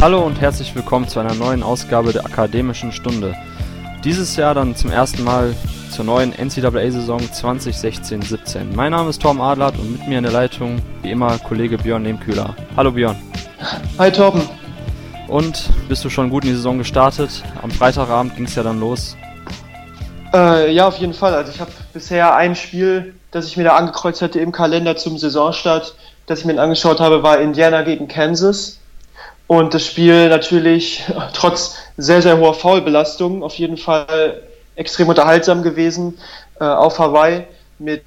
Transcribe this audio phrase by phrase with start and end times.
[0.00, 3.34] Hallo und herzlich willkommen zu einer neuen Ausgabe der Akademischen Stunde.
[4.04, 5.56] Dieses Jahr dann zum ersten Mal
[5.90, 8.76] zur neuen NCAA-Saison 2016-17.
[8.76, 12.04] Mein Name ist Tom Adlert und mit mir in der Leitung wie immer Kollege Björn
[12.04, 12.54] Lehmkühler.
[12.76, 13.16] Hallo Björn.
[13.98, 14.42] Hi Torben.
[15.26, 17.42] Und bist du schon gut in die Saison gestartet?
[17.60, 19.16] Am Freitagabend ging es ja dann los.
[20.32, 21.34] Äh, ja, auf jeden Fall.
[21.34, 25.18] Also ich habe bisher ein Spiel, das ich mir da angekreuzt hatte im Kalender zum
[25.18, 28.77] Saisonstart, das ich mir angeschaut habe, war Indiana gegen Kansas.
[29.48, 31.02] Und das Spiel natürlich
[31.32, 34.42] trotz sehr, sehr hoher Foulbelastung auf jeden Fall
[34.76, 36.18] extrem unterhaltsam gewesen
[36.60, 37.44] äh, auf Hawaii
[37.78, 38.02] mit,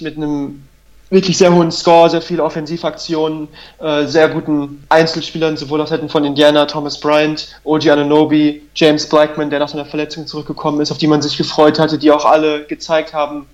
[0.00, 0.62] mit einem
[1.08, 6.24] wirklich sehr hohen Score, sehr viele Offensivaktionen, äh, sehr guten Einzelspielern, sowohl auf Seiten von
[6.24, 11.06] Indiana, Thomas Bryant, OG Ananobi, James Blackman, der nach seiner Verletzung zurückgekommen ist, auf die
[11.06, 13.46] man sich gefreut hatte, die auch alle gezeigt haben,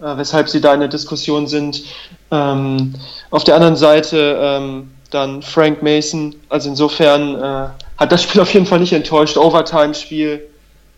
[0.00, 1.82] äh, weshalb sie da in der Diskussion sind.
[2.30, 2.94] Ähm,
[3.30, 6.36] auf der anderen Seite ähm, dann Frank Mason.
[6.48, 9.36] Also insofern äh, hat das Spiel auf jeden Fall nicht enttäuscht.
[9.36, 10.46] Overtime-Spiel.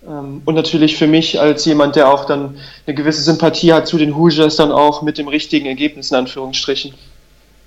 [0.07, 3.97] Ähm, und natürlich für mich als jemand, der auch dann eine gewisse Sympathie hat zu
[3.97, 6.95] den Hoosiers, dann auch mit dem richtigen Ergebnis in Anführungsstrichen.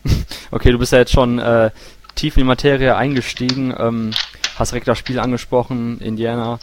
[0.54, 1.72] Okay, du bist ja jetzt schon äh,
[2.16, 3.74] tief in die Materie eingestiegen.
[3.78, 4.12] Ähm,
[4.58, 6.60] hast direkt das Spiel angesprochen, Indiana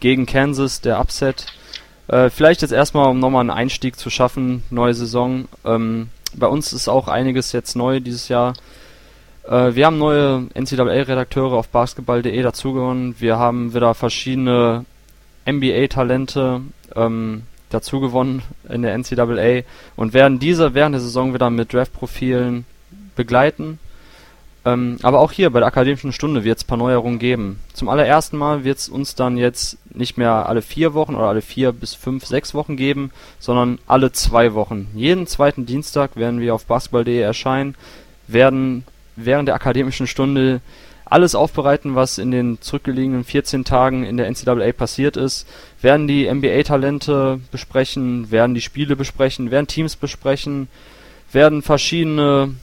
[0.00, 1.44] gegen Kansas, der Upset.
[2.08, 5.48] Äh, vielleicht jetzt erstmal, um nochmal einen Einstieg zu schaffen, neue Saison.
[5.66, 8.54] Ähm, bei uns ist auch einiges jetzt neu dieses Jahr.
[9.48, 13.16] Äh, wir haben neue NCAA-Redakteure auf basketball.de dazugewonnen.
[13.18, 14.84] Wir haben wieder verschiedene
[15.48, 16.62] NBA-Talente
[16.94, 19.62] ähm, dazugewonnen in der NCAA
[19.96, 22.64] und werden diese während der Saison wieder mit Draft-Profilen
[23.14, 23.78] begleiten.
[24.64, 27.60] Ähm, aber auch hier bei der Akademischen Stunde wird es ein paar Neuerungen geben.
[27.72, 31.42] Zum allerersten Mal wird es uns dann jetzt nicht mehr alle vier Wochen oder alle
[31.42, 34.88] vier bis fünf, sechs Wochen geben, sondern alle zwei Wochen.
[34.94, 37.76] Jeden zweiten Dienstag werden wir auf basketball.de erscheinen,
[38.26, 38.84] werden
[39.16, 40.60] während der akademischen Stunde
[41.04, 45.48] alles aufbereiten, was in den zurückgelegenen 14 Tagen in der NCAA passiert ist,
[45.80, 50.68] werden die NBA-Talente besprechen, werden die Spiele besprechen, werden Teams besprechen,
[51.32, 52.54] werden verschiedene,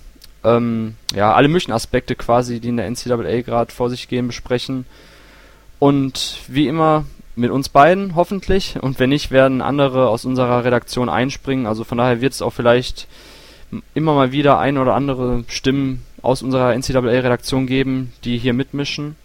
[0.43, 4.85] ähm, ja, alle möglichen Aspekte quasi, die in der NCAA gerade vor sich gehen, besprechen.
[5.79, 7.05] Und wie immer
[7.35, 11.65] mit uns beiden hoffentlich und wenn nicht, werden andere aus unserer Redaktion einspringen.
[11.65, 13.07] Also von daher wird es auch vielleicht
[13.93, 19.15] immer mal wieder ein oder andere Stimmen aus unserer NCAA-Redaktion geben, die hier mitmischen.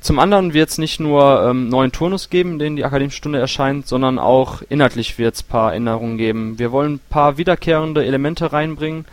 [0.00, 3.86] Zum anderen wird es nicht nur ähm, neuen Turnus geben, den die Akademische Stunde erscheint,
[3.86, 6.58] sondern auch inhaltlich wird es ein paar Änderungen geben.
[6.58, 9.04] Wir wollen ein paar wiederkehrende Elemente reinbringen.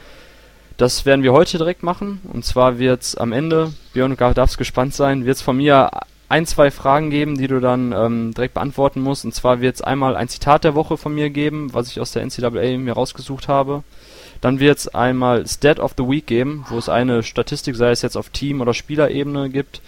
[0.78, 2.22] Das werden wir heute direkt machen.
[2.31, 5.90] Und zwar wird es am Ende, Björn, du darfst gespannt sein, wird es von mir
[6.30, 9.25] ein, zwei Fragen geben, die du dann ähm, direkt beantworten musst.
[9.25, 12.12] Und zwar wird es einmal ein Zitat der Woche von mir geben, was ich aus
[12.12, 13.84] der NCAA mir rausgesucht habe.
[14.44, 18.02] Dann wird es einmal Stat of the Week geben, wo es eine Statistik, sei es
[18.02, 19.81] jetzt auf Team- oder Spielerebene gibt,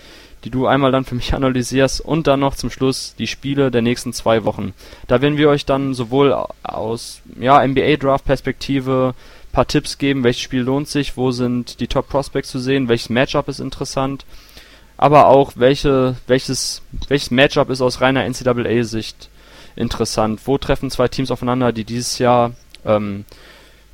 [0.46, 3.82] die du einmal dann für mich analysierst und dann noch zum Schluss die Spiele der
[3.82, 4.74] nächsten zwei Wochen.
[5.08, 6.34] Da werden wir euch dann sowohl
[6.64, 9.14] aus ja, NBA-Draft-Perspektive
[9.52, 13.10] paar Tipps geben, welches Spiel lohnt sich, wo sind die Top Prospects zu sehen, welches
[13.10, 14.24] Matchup ist interessant,
[14.96, 19.30] aber auch welche, welches, welches Matchup ist aus reiner NCAA-Sicht
[19.76, 22.54] interessant, wo treffen zwei Teams aufeinander, die dieses Jahr
[22.86, 23.26] ähm,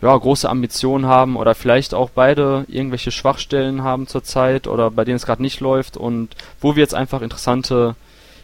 [0.01, 5.17] ja, große Ambitionen haben oder vielleicht auch beide irgendwelche Schwachstellen haben zurzeit oder bei denen
[5.17, 7.95] es gerade nicht läuft und wo wir jetzt einfach interessante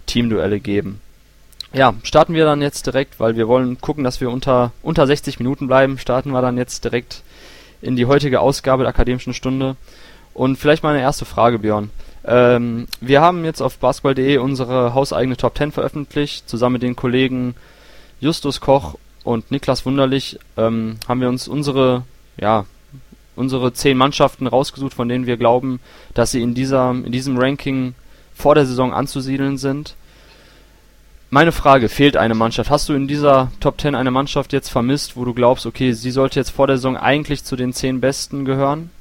[0.06, 1.01] Teamduelle geben.
[1.73, 5.40] Ja, starten wir dann jetzt direkt, weil wir wollen gucken, dass wir unter, unter 60
[5.40, 7.23] Minuten bleiben, starten wir dann jetzt direkt
[7.81, 9.75] in die heutige Ausgabe der Akademischen Stunde.
[10.34, 11.90] Und vielleicht mal eine erste Frage, Björn.
[12.25, 17.56] Ähm, wir haben jetzt auf basketball.de unsere hauseigene Top 10 veröffentlicht, zusammen mit den Kollegen
[18.19, 18.96] Justus Koch
[19.27, 22.03] und Niklas Wunderlich ähm, haben wir uns unsere,
[22.39, 22.65] ja,
[23.35, 25.81] unsere zehn Mannschaften rausgesucht, von denen wir glauben,
[26.13, 27.93] dass sie in, dieser, in diesem Ranking
[28.33, 29.95] vor der Saison anzusiedeln sind.
[31.29, 32.69] Meine Frage, fehlt eine Mannschaft?
[32.69, 36.11] Hast du in dieser Top 10 eine Mannschaft jetzt vermisst, wo du glaubst, okay, sie
[36.11, 38.91] sollte jetzt vor der Saison eigentlich zu den zehn Besten gehören?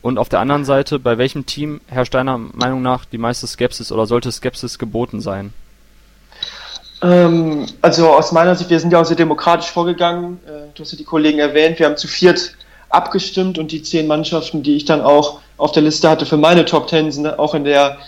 [0.00, 3.92] Und auf der anderen Seite, bei welchem Team herrscht deiner Meinung nach die meiste Skepsis
[3.92, 5.52] oder sollte Skepsis geboten sein?
[7.02, 10.40] Ähm, also aus meiner Sicht, wir sind ja auch sehr demokratisch vorgegangen.
[10.46, 12.54] Äh, du hast ja die Kollegen erwähnt, wir haben zu viert
[12.90, 16.64] abgestimmt und die zehn Mannschaften, die ich dann auch auf der Liste hatte für meine
[16.64, 17.98] Top Ten, sind auch in der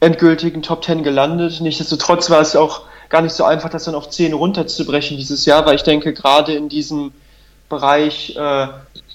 [0.00, 1.60] endgültigen Top Ten gelandet.
[1.60, 5.66] Nichtsdestotrotz war es auch gar nicht so einfach, das dann auf zehn runterzubrechen dieses Jahr,
[5.66, 7.12] weil ich denke, gerade in diesem
[7.68, 8.66] Bereich äh,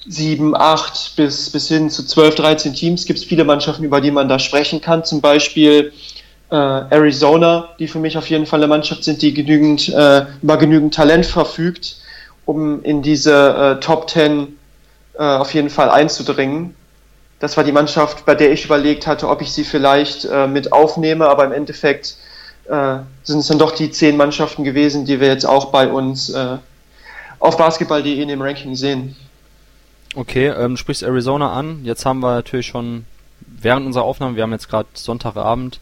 [0.07, 4.11] 7, 8 bis, bis hin zu 12, 13 Teams gibt es viele Mannschaften, über die
[4.11, 5.03] man da sprechen kann.
[5.03, 5.91] Zum Beispiel
[6.51, 10.57] äh, Arizona, die für mich auf jeden Fall eine Mannschaft sind, die genügend, äh, über
[10.57, 11.97] genügend Talent verfügt,
[12.45, 14.57] um in diese äh, Top 10
[15.17, 16.75] äh, auf jeden Fall einzudringen.
[17.39, 20.73] das war die Mannschaft, bei der ich überlegt hatte, ob ich sie vielleicht äh, mit
[20.73, 22.17] aufnehme, aber im Endeffekt
[22.67, 26.33] äh, sind es dann doch die zehn Mannschaften gewesen, die wir jetzt auch bei uns
[27.39, 29.15] auf basketball.de in dem Ranking sehen.
[30.15, 31.85] Okay, ähm, sprichst Arizona an.
[31.85, 33.05] Jetzt haben wir natürlich schon
[33.45, 35.79] während unserer Aufnahme, wir haben jetzt gerade Sonntagabend,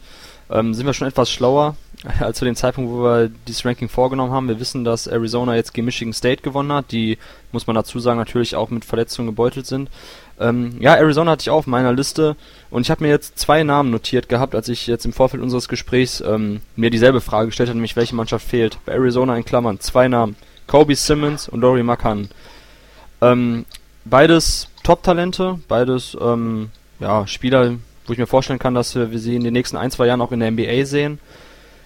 [0.50, 1.76] ähm, sind wir schon etwas schlauer
[2.20, 4.48] als zu dem Zeitpunkt, wo wir dieses Ranking vorgenommen haben.
[4.48, 7.18] Wir wissen, dass Arizona jetzt gegen Michigan State gewonnen hat, die,
[7.52, 9.90] muss man dazu sagen, natürlich auch mit Verletzungen gebeutelt sind.
[10.40, 12.36] Ähm, ja, Arizona hatte ich auch auf meiner Liste
[12.70, 15.68] und ich habe mir jetzt zwei Namen notiert gehabt, als ich jetzt im Vorfeld unseres
[15.68, 18.78] Gesprächs ähm, mir dieselbe Frage gestellt habe, nämlich welche Mannschaft fehlt.
[18.86, 20.36] Bei Arizona in Klammern zwei Namen,
[20.68, 22.28] Kobe Simmons und Dory Makan.
[23.20, 23.64] Ähm,
[24.04, 27.74] beides Top-Talente, beides ähm, ja, Spieler,
[28.08, 30.32] wo ich mir vorstellen kann, dass wir, sie in den nächsten ein, zwei Jahren auch
[30.32, 31.18] in der NBA sehen.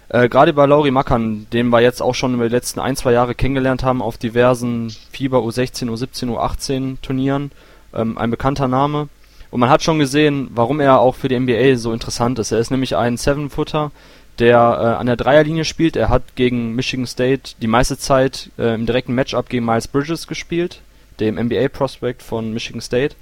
[0.09, 3.13] Äh, Gerade bei Lauri Mackern, den wir jetzt auch schon über die letzten ein, zwei
[3.13, 7.51] Jahre kennengelernt haben auf diversen FIBA U16, U17, U18 Turnieren,
[7.95, 9.09] ähm, ein bekannter Name.
[9.51, 12.53] Und man hat schon gesehen, warum er auch für die NBA so interessant ist.
[12.53, 13.91] Er ist nämlich ein Seven-Footer,
[14.39, 15.97] der äh, an der Dreierlinie spielt.
[15.97, 20.27] Er hat gegen Michigan State die meiste Zeit äh, im direkten Matchup gegen Miles Bridges
[20.27, 20.81] gespielt,
[21.21, 23.15] dem NBA-Prospect von Michigan State.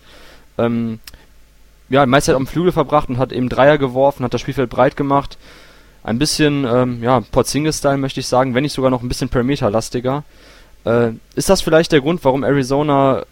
[0.57, 1.01] Ähm,
[1.91, 4.97] ja, meiste Zeit am Flügel verbracht und hat eben Dreier geworfen, hat das Spielfeld breit
[4.97, 5.37] gemacht.
[6.03, 10.25] Ein bisschen, ähm, ja, Porzingis-Style möchte ich sagen, wenn nicht sogar noch ein bisschen Perimeter-lastiger.
[10.85, 13.25] Äh, ist das vielleicht der Grund, warum Arizona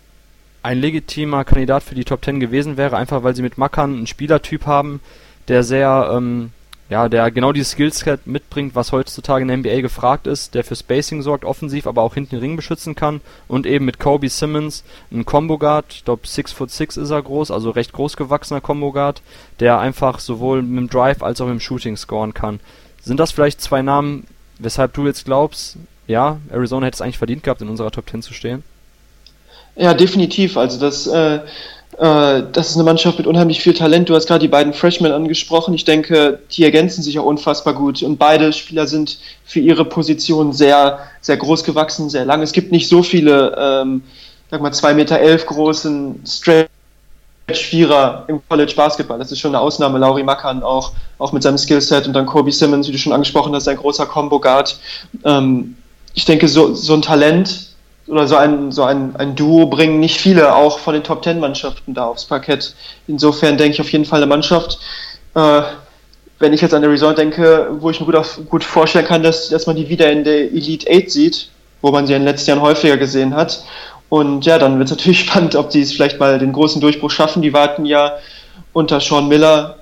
[0.63, 4.07] ein legitimer Kandidat für die Top 10 gewesen wäre, einfach weil sie mit Mackern einen
[4.07, 5.01] Spielertyp haben,
[5.47, 6.51] der sehr, ähm,
[6.91, 10.75] ja, der genau dieses Skillset mitbringt, was heutzutage in der NBA gefragt ist, der für
[10.75, 14.85] Spacing sorgt, offensiv, aber auch hinten den Ring beschützen kann und eben mit Kobe Simmons
[15.13, 18.63] ein Combo Guard, ich glaube 6 foot 6 ist er groß, also recht groß gewachsener
[18.63, 19.21] Combo Guard,
[19.61, 22.61] der einfach sowohl mit dem Drive als auch mit dem Shooting scoren kann.
[23.03, 24.27] Sind das vielleicht zwei Namen,
[24.59, 25.77] weshalb du jetzt glaubst,
[26.07, 28.65] ja, Arizona hätte es eigentlich verdient gehabt, in unserer Top 10 zu stehen?
[29.77, 30.57] Ja, definitiv.
[30.57, 31.41] Also das, äh,
[31.99, 34.09] das ist eine Mannschaft mit unheimlich viel Talent.
[34.09, 35.75] Du hast gerade die beiden Freshmen angesprochen.
[35.75, 38.05] Ich denke, die ergänzen sich auch unfassbar gut.
[38.05, 42.41] Und beide Spieler sind für ihre Position sehr, sehr groß gewachsen, sehr lang.
[42.41, 44.03] Es gibt nicht so viele, ähm,
[44.49, 49.19] sag mal, zwei Meter elf großen Stretch-Vierer im College Basketball.
[49.19, 49.99] Das ist schon eine Ausnahme.
[49.99, 53.53] Lauri Mackern auch, auch mit seinem Skillset und dann Kobe Simmons, wie du schon angesprochen
[53.57, 54.79] hast, ein großer Combo-Guard.
[55.25, 55.77] Ähm,
[56.15, 57.68] ich denke, so, so ein Talent
[58.09, 61.41] oder so ein, so ein, ein Duo bringen nicht viele auch von den Top Ten
[61.41, 62.75] Mannschaften da aufs Parkett.
[63.07, 64.79] Insofern denke ich auf jeden Fall eine Mannschaft.
[65.35, 65.63] Äh,
[66.39, 69.23] wenn ich jetzt an der Resort denke, wo ich mir gut, auf, gut vorstellen kann,
[69.23, 71.51] dass, dass man die wieder in der Elite 8 sieht,
[71.83, 73.63] wo man sie in den letzten Jahren häufiger gesehen hat.
[74.09, 77.11] Und ja, dann wird es natürlich spannend, ob die es vielleicht mal den großen Durchbruch
[77.11, 77.43] schaffen.
[77.43, 78.13] Die warten ja
[78.73, 79.77] unter Sean Miller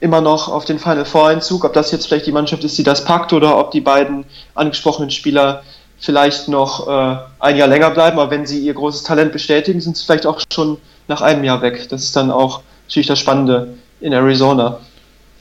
[0.00, 1.64] immer noch auf den Final Four Einzug.
[1.64, 4.24] Ob das jetzt vielleicht die Mannschaft ist, die das packt oder ob die beiden
[4.54, 5.62] angesprochenen Spieler
[6.02, 9.96] vielleicht noch äh, ein Jahr länger bleiben, aber wenn sie ihr großes Talent bestätigen, sind
[9.96, 10.76] sie vielleicht auch schon
[11.08, 11.88] nach einem Jahr weg.
[11.88, 14.80] Das ist dann auch natürlich das Spannende in Arizona.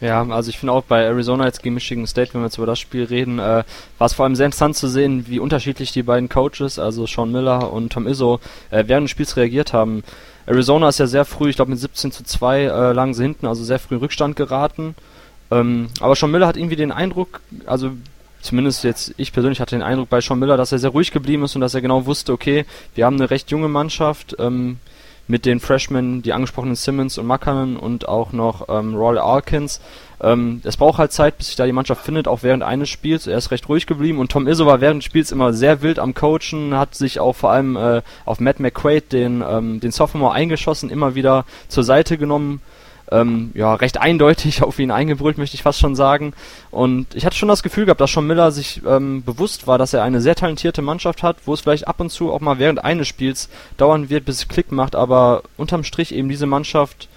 [0.02, 2.66] Ja, also ich finde auch bei Arizona jetzt gegen Michigan State, wenn wir jetzt über
[2.68, 3.64] das Spiel reden, äh,
[3.98, 7.32] war es vor allem sehr interessant zu sehen, wie unterschiedlich die beiden Coaches, also Sean
[7.32, 10.04] Miller und Tom Izzo, äh, während des Spiels reagiert haben.
[10.46, 13.46] Arizona ist ja sehr früh, ich glaube mit 17 zu 2 äh, lagen sie hinten,
[13.46, 14.96] also sehr früh in Rückstand geraten.
[15.52, 17.92] Ähm, aber Sean Miller hat irgendwie den Eindruck, also
[18.42, 21.44] zumindest jetzt ich persönlich hatte den Eindruck bei Sean Miller, dass er sehr ruhig geblieben
[21.44, 24.78] ist und dass er genau wusste, okay, wir haben eine recht junge Mannschaft ähm,
[25.28, 29.80] mit den Freshmen, die angesprochenen Simmons und Makanen und auch noch ähm, Roy Alkins.
[30.22, 33.28] Ähm, es braucht halt Zeit, bis sich da die Mannschaft findet, auch während eines Spiels.
[33.28, 36.00] Er ist recht ruhig geblieben und Tom Izzo war während des Spiels immer sehr wild
[36.00, 40.34] am Coachen, hat sich auch vor allem äh, auf Matt McQuaid, den, ähm, den Sophomore,
[40.34, 42.62] eingeschossen, immer wieder zur Seite genommen
[43.12, 46.34] ähm, ja, recht eindeutig auf ihn eingebrüllt, möchte ich fast schon sagen.
[46.72, 49.94] Und ich hatte schon das Gefühl gehabt, dass schon Miller sich ähm, bewusst war, dass
[49.94, 52.84] er eine sehr talentierte Mannschaft hat, wo es vielleicht ab und zu auch mal während
[52.84, 57.10] eines Spiels dauern wird, bis es Klick macht, aber unterm Strich eben diese Mannschaft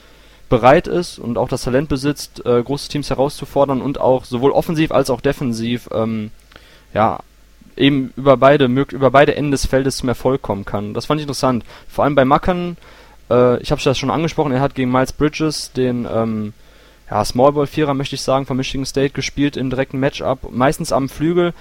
[0.48, 4.92] bereit ist und auch das Talent besitzt, äh, große Teams herauszufordern und auch sowohl offensiv
[4.92, 6.30] als auch defensiv ähm,
[6.92, 7.18] ja
[7.76, 10.94] eben über beide über beide Enden des Feldes zum Erfolg kommen kann.
[10.94, 11.64] Das fand ich interessant.
[11.88, 12.76] Vor allem bei Mackern
[13.30, 16.52] äh, ich habe das schon angesprochen, er hat gegen Miles Bridges den ähm,
[17.10, 21.52] ja, Smallball-Vierer, möchte ich sagen, von Michigan State gespielt im direkten Matchup, meistens am Flügel.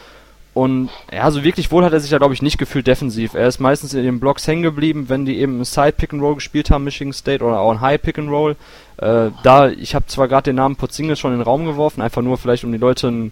[0.54, 3.34] Und ja, so wirklich wohl hat er sich da, glaube ich, nicht gefühlt defensiv.
[3.34, 6.84] Er ist meistens in den Blocks hängen geblieben, wenn die eben ein Side-Pick-and-Roll gespielt haben,
[6.84, 8.56] Michigan State, oder auch ein High-Pick-and-Roll.
[8.98, 12.22] Äh, da, ich habe zwar gerade den Namen Potzingel schon in den Raum geworfen, einfach
[12.22, 13.32] nur vielleicht, um die Leute ein,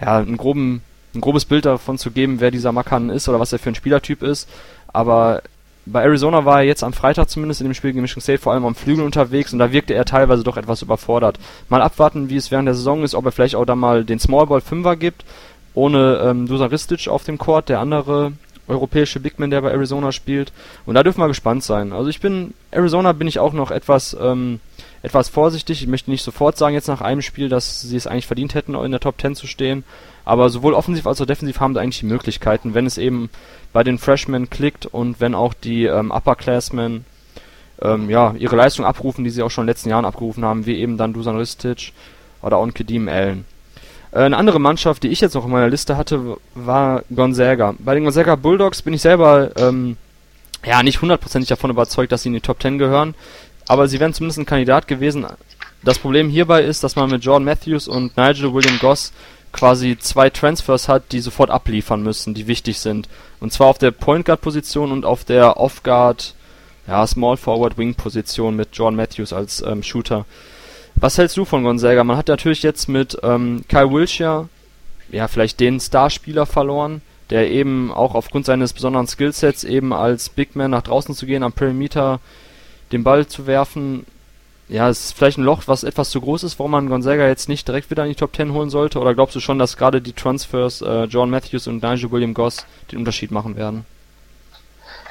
[0.00, 0.80] ja, einen groben,
[1.14, 3.74] ein grobes Bild davon zu geben, wer dieser Makan ist oder was er für ein
[3.74, 4.48] Spielertyp ist.
[4.94, 5.42] Aber
[5.84, 8.52] bei Arizona war er jetzt am Freitag zumindest in dem Spiel gegen Michigan State vor
[8.52, 11.38] allem am Flügel unterwegs und da wirkte er teilweise doch etwas überfordert.
[11.68, 14.20] Mal abwarten, wie es während der Saison ist, ob er vielleicht auch da mal den
[14.20, 15.24] Smallball Fünfer gibt,
[15.74, 18.32] ohne ähm, Dusan Ristic auf dem Court, der andere
[18.68, 20.52] europäische Bigman, der bei Arizona spielt.
[20.86, 21.92] Und da dürfen wir gespannt sein.
[21.92, 24.60] Also ich bin, Arizona bin ich auch noch etwas, ähm,
[25.02, 25.82] etwas vorsichtig.
[25.82, 28.74] Ich möchte nicht sofort sagen, jetzt nach einem Spiel, dass sie es eigentlich verdient hätten,
[28.74, 29.84] in der Top 10 zu stehen.
[30.24, 33.30] Aber sowohl offensiv als auch defensiv haben sie eigentlich die Möglichkeiten, wenn es eben
[33.72, 37.04] bei den Freshmen klickt und wenn auch die ähm, Upperclassmen
[37.80, 40.66] ähm, ja, ihre Leistung abrufen, die sie auch schon in den letzten Jahren abgerufen haben,
[40.66, 41.92] wie eben dann Dusan Ristic
[42.40, 43.44] oder auch Kedim Allen.
[44.12, 47.74] Äh, eine andere Mannschaft, die ich jetzt noch in meiner Liste hatte, war Gonzaga.
[47.78, 49.96] Bei den Gonzaga Bulldogs bin ich selber ähm,
[50.64, 53.14] ja nicht hundertprozentig davon überzeugt, dass sie in die Top 10 gehören,
[53.66, 55.26] aber sie wären zumindest ein Kandidat gewesen.
[55.82, 59.12] Das Problem hierbei ist, dass man mit Jordan Matthews und Nigel William Goss
[59.52, 63.08] quasi zwei Transfers hat, die sofort abliefern müssen, die wichtig sind.
[63.40, 66.34] Und zwar auf der Point Guard Position und auf der Off Guard,
[66.86, 70.24] ja, Small Forward Wing Position mit Jordan Matthews als ähm, Shooter.
[70.96, 72.04] Was hältst du von Gonzaga?
[72.04, 74.48] Man hat natürlich jetzt mit ähm, Kyle Wilshire
[75.10, 80.56] ja vielleicht den Starspieler verloren, der eben auch aufgrund seines besonderen Skillsets eben als Big
[80.56, 82.20] Man nach draußen zu gehen, am Perimeter
[82.92, 84.06] den Ball zu werfen.
[84.72, 87.46] Ja, es ist vielleicht ein Loch, was etwas zu groß ist, warum man Gonzaga jetzt
[87.46, 89.00] nicht direkt wieder in die Top 10 holen sollte?
[89.00, 92.64] Oder glaubst du schon, dass gerade die Transfers äh, John Matthews und Nigel William Goss
[92.90, 93.84] den Unterschied machen werden?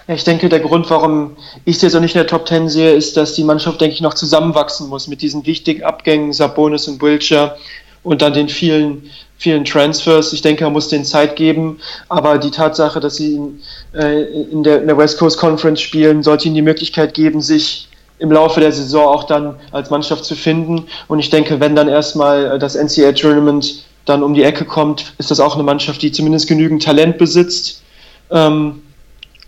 [0.07, 2.93] Ich denke, der Grund, warum ich sie jetzt auch nicht in der Top 10 sehe,
[2.93, 6.99] ist, dass die Mannschaft, denke ich, noch zusammenwachsen muss mit diesen wichtigen Abgängen, Sabonis und
[6.99, 7.55] Wilcher
[8.01, 10.33] und dann den vielen, vielen Transfers.
[10.33, 11.77] Ich denke, man muss denen Zeit geben,
[12.09, 13.61] aber die Tatsache, dass sie in,
[13.93, 17.89] äh, in, der, in der West Coast Conference spielen, sollte ihnen die Möglichkeit geben, sich
[18.21, 20.85] im Laufe der Saison auch dann als Mannschaft zu finden.
[21.07, 25.31] Und ich denke, wenn dann erstmal das NCAA Tournament dann um die Ecke kommt, ist
[25.31, 27.81] das auch eine Mannschaft, die zumindest genügend Talent besitzt.
[28.29, 28.81] Ähm,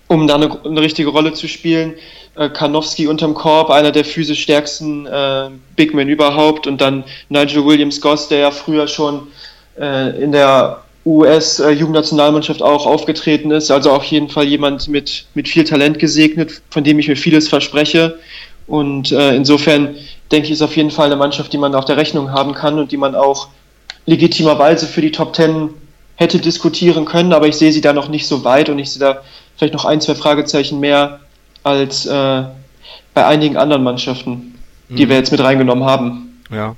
[0.08, 1.94] um da eine, eine richtige Rolle zu spielen.
[2.36, 7.66] Äh, Karnowski unterm Korb, einer der physisch stärksten äh, Big Men überhaupt und dann Nigel
[7.66, 9.28] Williams-Goss, der ja früher schon
[9.80, 15.66] äh, in der US-Jugendnationalmannschaft auch aufgetreten ist, also auf jeden Fall jemand mit, mit viel
[15.66, 18.20] Talent gesegnet, von dem ich mir vieles verspreche.
[18.68, 19.96] Und äh, insofern
[20.32, 22.80] denke ich, ist auf jeden Fall eine Mannschaft, die man auf der Rechnung haben kann
[22.80, 23.50] und die man auch
[24.06, 25.70] legitimerweise für die Top Ten
[26.16, 29.00] hätte diskutieren können, aber ich sehe sie da noch nicht so weit und ich sehe
[29.00, 29.22] da
[29.58, 31.20] vielleicht noch ein, zwei Fragezeichen mehr
[31.64, 32.44] als äh,
[33.14, 35.10] bei einigen anderen Mannschaften, die mhm.
[35.10, 36.42] wir jetzt mit reingenommen haben.
[36.52, 36.76] Ja.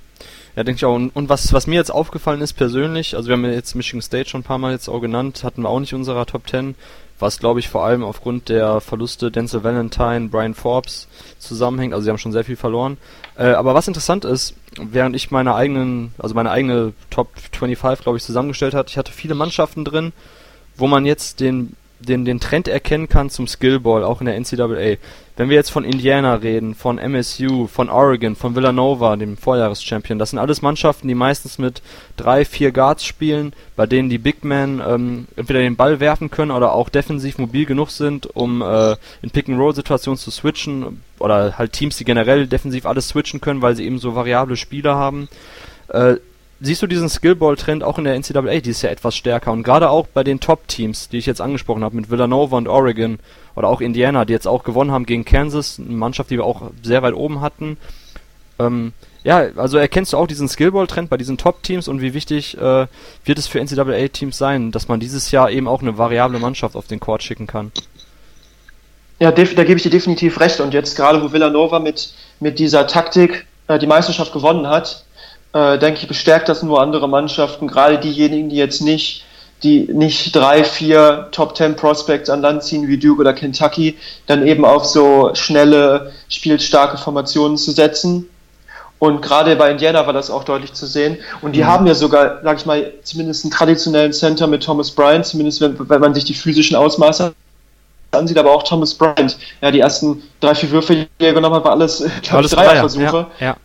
[0.55, 0.95] Ja, denke ich auch.
[0.95, 4.29] Und, und, was, was mir jetzt aufgefallen ist persönlich, also wir haben jetzt Michigan State
[4.29, 6.75] schon ein paar Mal jetzt auch genannt, hatten wir auch nicht unserer Top 10,
[7.19, 11.07] was glaube ich vor allem aufgrund der Verluste Denzel Valentine, Brian Forbes
[11.39, 11.93] zusammenhängt.
[11.93, 12.97] Also sie haben schon sehr viel verloren.
[13.37, 18.17] Äh, aber was interessant ist, während ich meine eigenen, also meine eigene Top 25 glaube
[18.17, 20.13] ich zusammengestellt hat, ich hatte viele Mannschaften drin,
[20.77, 24.97] wo man jetzt den den, den Trend erkennen kann zum Skillball, auch in der NCAA.
[25.37, 30.29] Wenn wir jetzt von Indiana reden, von MSU, von Oregon, von Villanova, dem Vorjahreschampion, das
[30.29, 31.81] sind alles Mannschaften, die meistens mit
[32.15, 36.51] drei, vier Guards spielen, bei denen die Big Men ähm, entweder den Ball werfen können
[36.51, 41.97] oder auch defensiv mobil genug sind, um äh, in Pick-and-Roll-Situationen zu switchen oder halt Teams,
[41.97, 45.27] die generell defensiv alles switchen können, weil sie eben so variable Spieler haben.
[45.89, 46.15] Äh,
[46.59, 49.89] siehst du diesen Skillball-Trend auch in der NCAA, die ist ja etwas stärker und gerade
[49.89, 53.19] auch bei den Top-Teams, die ich jetzt angesprochen habe, mit Villanova und Oregon
[53.55, 56.71] oder auch Indiana, die jetzt auch gewonnen haben gegen Kansas, eine Mannschaft, die wir auch
[56.81, 57.77] sehr weit oben hatten.
[58.59, 58.93] Ähm,
[59.23, 62.87] ja, also erkennst du auch diesen Skillball-Trend bei diesen Top-Teams und wie wichtig äh,
[63.25, 66.87] wird es für NCAA-Teams sein, dass man dieses Jahr eben auch eine variable Mannschaft auf
[66.87, 67.71] den Court schicken kann?
[69.19, 70.59] Ja, da gebe ich dir definitiv recht.
[70.59, 75.05] Und jetzt gerade, wo Villanova mit, mit dieser Taktik äh, die Meisterschaft gewonnen hat,
[75.55, 79.23] äh, denke ich, bestärkt das nur andere Mannschaften, gerade diejenigen, die jetzt nicht
[79.63, 83.97] die nicht drei, vier Top Ten Prospects an Land ziehen wie Duke oder Kentucky,
[84.27, 88.29] dann eben auf so schnelle, spielstarke Formationen zu setzen.
[88.99, 91.17] Und gerade bei Indiana war das auch deutlich zu sehen.
[91.41, 91.67] Und die mhm.
[91.67, 95.77] haben ja sogar, sag ich mal, zumindest einen traditionellen Center mit Thomas Bryant, zumindest wenn,
[95.89, 97.33] wenn man sich die physischen Ausmaße
[98.11, 99.37] ansieht, aber auch Thomas Bryant.
[99.61, 103.27] Ja, die ersten drei, vier Würfe, die er genommen hat, war alles, glaube ich, Dreierversuche.
[103.39, 103.57] Ja, ja.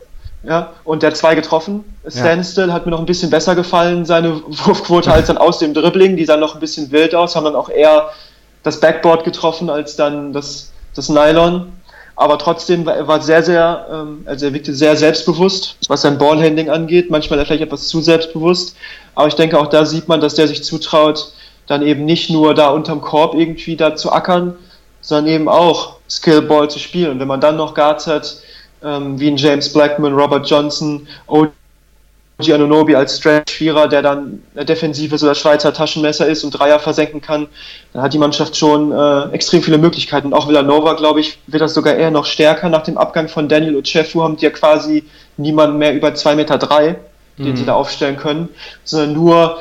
[0.43, 1.85] Ja, und der hat zwei getroffen.
[2.07, 2.73] Standstill ja.
[2.73, 6.17] hat mir noch ein bisschen besser gefallen, seine Wurfquote, als dann aus dem Dribbling.
[6.17, 8.11] Die sah noch ein bisschen wild aus, haben dann auch eher
[8.63, 11.73] das Backboard getroffen als dann das, das Nylon.
[12.17, 16.19] Aber trotzdem war er war sehr, sehr, ähm, also er wirkte sehr selbstbewusst, was sein
[16.19, 17.11] Ballhandling angeht.
[17.11, 18.77] Manchmal vielleicht etwas zu selbstbewusst.
[19.15, 21.33] Aber ich denke, auch da sieht man, dass der sich zutraut,
[21.67, 24.57] dann eben nicht nur da unterm Korb irgendwie da zu ackern,
[25.01, 27.13] sondern eben auch Skillball zu spielen.
[27.13, 28.39] Und wenn man dann noch Guards hat,
[28.83, 31.51] ähm, wie ein James Blackman, Robert Johnson, OG
[32.49, 37.49] Anunobi als Stretch-Vierer, der dann defensives oder Schweizer Taschenmesser ist und Dreier versenken kann,
[37.93, 40.29] dann hat die Mannschaft schon äh, extrem viele Möglichkeiten.
[40.29, 42.69] Und auch Villanova, glaube ich, wird das sogar eher noch stärker.
[42.69, 45.05] Nach dem Abgang von Daniel Ochefu haben die ja quasi
[45.37, 46.97] niemanden mehr über 2,3 Meter, drei,
[47.39, 47.57] den mhm.
[47.57, 48.49] sie da aufstellen können,
[48.85, 49.59] sondern nur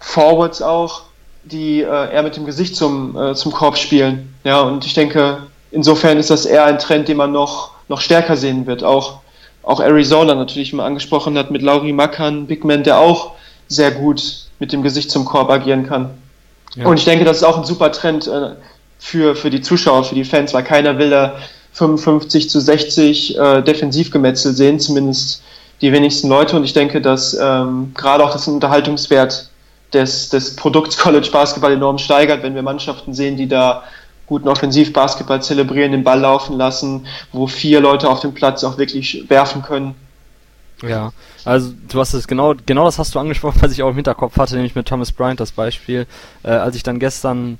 [0.00, 1.02] Forwards auch,
[1.44, 4.34] die äh, eher mit dem Gesicht zum, äh, zum Korb spielen.
[4.44, 8.36] Ja, und ich denke, insofern ist das eher ein Trend, den man noch noch stärker
[8.36, 8.84] sehen wird.
[8.84, 9.20] Auch
[9.68, 13.32] auch Arizona natürlich mal angesprochen hat mit Lauri Makan, Big Man, der auch
[13.66, 16.10] sehr gut mit dem Gesicht zum Korb agieren kann.
[16.74, 16.86] Ja.
[16.86, 18.52] Und ich denke, das ist auch ein super Trend äh,
[18.98, 21.36] für, für die Zuschauer, für die Fans, weil keiner will da
[21.74, 25.42] 55 zu 60 äh, Defensivgemetzel sehen, zumindest
[25.82, 26.56] die wenigsten Leute.
[26.56, 29.50] Und ich denke, dass ähm, gerade auch das Unterhaltungswert
[29.92, 33.84] des, des Produkts College Basketball enorm steigert, wenn wir Mannschaften sehen, die da
[34.28, 39.24] guten Offensivbasketball zelebrieren, den Ball laufen lassen, wo vier Leute auf dem Platz auch wirklich
[39.28, 39.94] werfen können.
[40.82, 41.12] Ja,
[41.44, 44.36] also du hast es genau, genau das hast du angesprochen, was ich auch im Hinterkopf
[44.36, 46.06] hatte, nämlich mit Thomas Bryant das Beispiel.
[46.44, 47.58] Äh, als ich dann gestern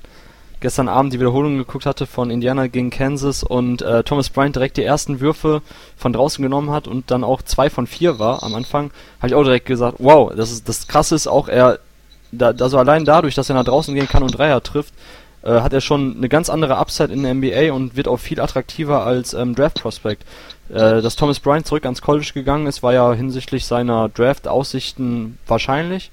[0.61, 4.75] gestern Abend die Wiederholung geguckt hatte von Indiana gegen Kansas und äh, Thomas Bryant direkt
[4.75, 5.61] die ersten Würfe
[5.95, 9.35] von draußen genommen hat und dann auch zwei von vier war am Anfang, habe ich
[9.35, 11.79] auch direkt gesagt, wow, das ist das krasse ist auch er
[12.31, 14.93] da, also allein dadurch, dass er nach draußen gehen kann und Dreier trifft,
[15.43, 18.39] äh, hat er schon eine ganz andere Upside in der NBA und wird auch viel
[18.39, 20.23] attraktiver als ähm, Draft Prospect.
[20.69, 26.11] Äh, dass Thomas Bryant zurück ans College gegangen ist, war ja hinsichtlich seiner Draft-Aussichten wahrscheinlich.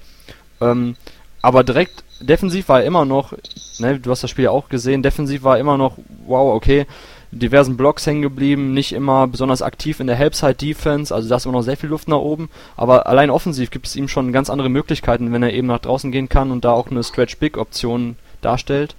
[0.61, 0.95] Ähm,
[1.41, 3.33] aber direkt defensiv war er immer noch,
[3.79, 6.87] ne, du hast das Spiel ja auch gesehen, defensiv war er immer noch, wow, okay,
[7.31, 11.45] diversen Blocks hängen geblieben, nicht immer besonders aktiv in der Helpside Defense, also da ist
[11.45, 14.49] immer noch sehr viel Luft nach oben, aber allein offensiv gibt es ihm schon ganz
[14.49, 17.57] andere Möglichkeiten, wenn er eben nach draußen gehen kann und da auch eine Stretch Big
[17.57, 18.95] Option darstellt.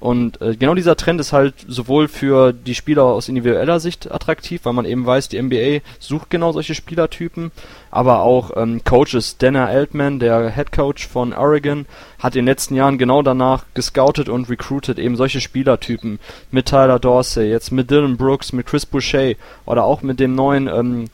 [0.00, 4.60] Und äh, genau dieser Trend ist halt sowohl für die Spieler aus individueller Sicht attraktiv,
[4.64, 7.50] weil man eben weiß, die NBA sucht genau solche Spielertypen,
[7.90, 9.38] aber auch ähm, Coaches.
[9.38, 11.86] Dana Altman, der Head Coach von Oregon,
[12.20, 16.20] hat in den letzten Jahren genau danach gescoutet und recruited eben solche Spielertypen.
[16.52, 19.32] Mit Tyler Dorsey, jetzt mit Dylan Brooks, mit Chris Boucher
[19.66, 21.06] oder auch mit dem neuen ähm,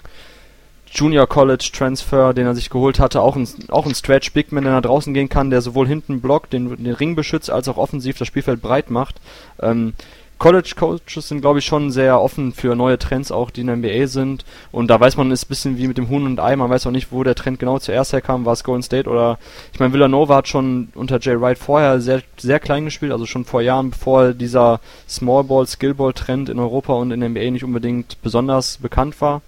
[0.95, 4.65] Junior College Transfer, den er sich geholt hatte, auch ein, auch ein Stretch Big Man,
[4.65, 7.77] der nach draußen gehen kann, der sowohl hinten blockt, den, den Ring beschützt, als auch
[7.77, 9.21] offensiv das Spielfeld breit macht.
[9.61, 9.95] Ähm,
[10.39, 13.77] College Coaches sind, glaube ich, schon sehr offen für neue Trends, auch die in der
[13.77, 14.45] NBA sind.
[14.73, 16.55] Und da weiß man, ist ein bisschen wie mit dem Huhn und Ei.
[16.57, 18.45] Man weiß auch nicht, wo der Trend genau zuerst herkam.
[18.45, 19.39] War es Golden State oder,
[19.73, 23.45] ich meine, Villanova hat schon unter Jay Wright vorher sehr, sehr klein gespielt, also schon
[23.45, 27.51] vor Jahren, bevor dieser Small Ball, Skill Ball Trend in Europa und in der NBA
[27.51, 29.41] nicht unbedingt besonders bekannt war.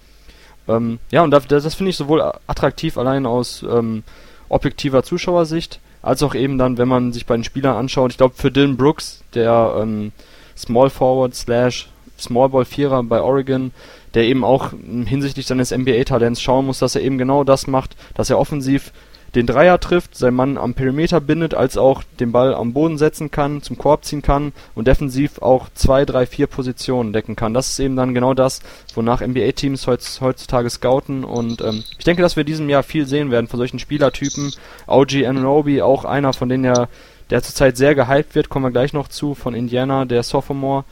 [0.69, 4.03] Ähm, ja, und das, das finde ich sowohl attraktiv allein aus ähm,
[4.49, 8.11] objektiver Zuschauersicht, als auch eben dann, wenn man sich bei den Spielern anschaut.
[8.13, 10.13] Ich glaube, für Dylan Brooks, der ähm,
[10.57, 13.73] Small Forward slash Small Ball Vierer bei Oregon,
[14.15, 14.73] der eben auch
[15.05, 18.93] hinsichtlich seines NBA-Talents schauen muss, dass er eben genau das macht, dass er offensiv
[19.37, 23.31] den Dreier trifft, seinen Mann am Perimeter bindet, als auch den Ball am Boden setzen
[23.31, 27.53] kann, zum Korb ziehen kann und defensiv auch zwei, drei, vier Positionen decken kann.
[27.53, 28.63] Das ist eben dann genau das,
[28.95, 33.47] wonach NBA-Teams heutzutage scouten und ähm, ich denke, dass wir diesem Jahr viel sehen werden
[33.47, 34.55] von solchen Spielertypen.
[34.87, 36.89] OG Anunoby, auch einer von denen ja,
[37.29, 40.85] der zurzeit sehr gehypt wird, kommen wir gleich noch zu, von Indiana, der Sophomore.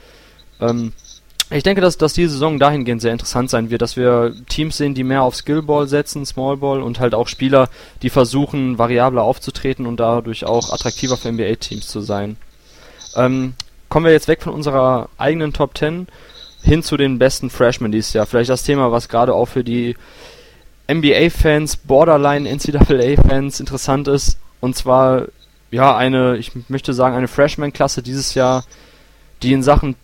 [0.61, 0.93] Ähm,
[1.51, 4.95] ich denke, dass, dass diese Saison dahingehend sehr interessant sein wird, dass wir Teams sehen,
[4.95, 7.69] die mehr auf Skillball setzen, Smallball und halt auch Spieler,
[8.03, 12.37] die versuchen, variabler aufzutreten und dadurch auch attraktiver für NBA-Teams zu sein.
[13.15, 13.55] Ähm,
[13.89, 16.09] kommen wir jetzt weg von unserer eigenen Top 10
[16.63, 18.27] hin zu den besten Freshmen dieses Jahr.
[18.27, 19.97] Vielleicht das Thema, was gerade auch für die
[20.91, 24.39] NBA-Fans, Borderline NCAA-Fans interessant ist.
[24.61, 25.27] Und zwar,
[25.71, 28.65] ja, eine, ich möchte sagen, eine Freshman-Klasse dieses Jahr,
[29.43, 29.95] die in Sachen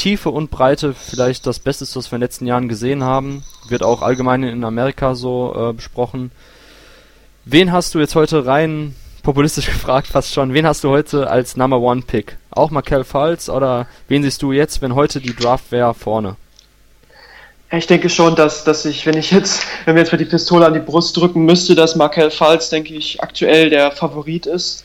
[0.00, 3.44] Tiefe und Breite vielleicht das Beste ist, was wir in den letzten Jahren gesehen haben.
[3.68, 6.30] Wird auch allgemein in Amerika so äh, besprochen.
[7.44, 11.54] Wen hast du jetzt heute rein populistisch gefragt, fast schon, wen hast du heute als
[11.58, 12.38] Number One Pick?
[12.50, 16.36] Auch Markel Falls oder wen siehst du jetzt, wenn heute die Draft wäre, vorne?
[17.70, 20.64] Ich denke schon, dass, dass ich, wenn ich jetzt, wenn wir jetzt mal die Pistole
[20.64, 24.84] an die Brust drücken müsste, dass Markel Falls, denke ich, aktuell der Favorit ist.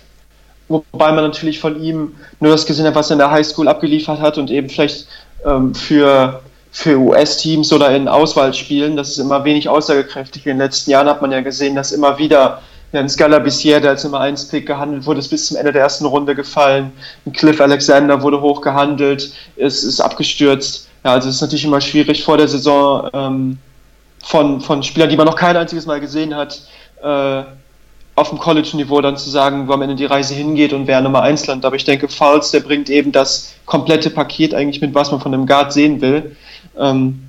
[0.67, 4.19] Wobei man natürlich von ihm nur das gesehen hat, was er in der Highschool abgeliefert
[4.19, 5.07] hat und eben vielleicht
[5.45, 10.45] ähm, für, für US-Teams oder in Auswahlspielen, das ist immer wenig aussagekräftig.
[10.45, 12.61] In den letzten Jahren hat man ja gesehen, dass immer wieder
[12.93, 15.81] ein Scala Bissier, der als Nummer 1 Pick gehandelt wurde, ist bis zum Ende der
[15.81, 16.91] ersten Runde gefallen.
[17.25, 20.87] Ein Cliff Alexander wurde hoch gehandelt, ist, ist abgestürzt.
[21.03, 23.57] Ja, also es ist natürlich immer schwierig vor der Saison ähm,
[24.23, 26.61] von, von Spielern, die man noch kein einziges Mal gesehen hat,
[27.03, 27.43] äh,
[28.15, 31.21] auf dem College-Niveau dann zu sagen, wo am Ende die Reise hingeht und wer Nummer
[31.21, 31.65] 1 landet.
[31.65, 35.33] Aber ich denke, Fouls, der bringt eben das komplette Paket eigentlich mit, was man von
[35.33, 36.35] einem Guard sehen will.
[36.79, 37.19] Ähm,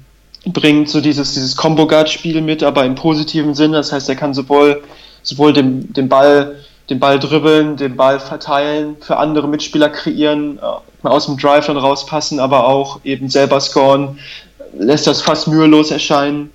[0.44, 3.78] bringt so dieses, dieses Combo-Guard-Spiel mit, aber im positiven Sinne.
[3.78, 4.82] Das heißt, er kann sowohl,
[5.22, 6.56] sowohl den, den Ball,
[6.88, 11.76] den Ball dribbeln, den Ball verteilen, für andere Mitspieler kreieren, äh, aus dem Drive dann
[11.76, 14.20] rauspassen, aber auch eben selber scoren,
[14.78, 16.50] lässt das fast mühelos erscheinen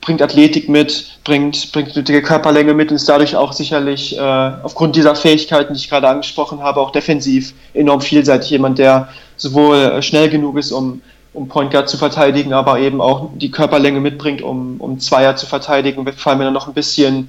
[0.00, 4.96] bringt Athletik mit, bringt, bringt nötige Körperlänge mit und ist dadurch auch sicherlich äh, aufgrund
[4.96, 8.50] dieser Fähigkeiten, die ich gerade angesprochen habe, auch defensiv enorm vielseitig.
[8.50, 11.02] Jemand, der sowohl äh, schnell genug ist, um
[11.34, 15.46] um Point Guard zu verteidigen, aber eben auch die Körperlänge mitbringt, um, um Zweier zu
[15.46, 17.28] verteidigen, vor allem wenn er noch ein bisschen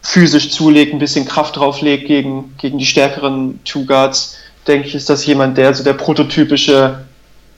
[0.00, 4.36] physisch zulegt, ein bisschen Kraft drauflegt gegen, gegen die stärkeren Two Guards,
[4.66, 7.04] denke ich, ist das jemand, der so der prototypische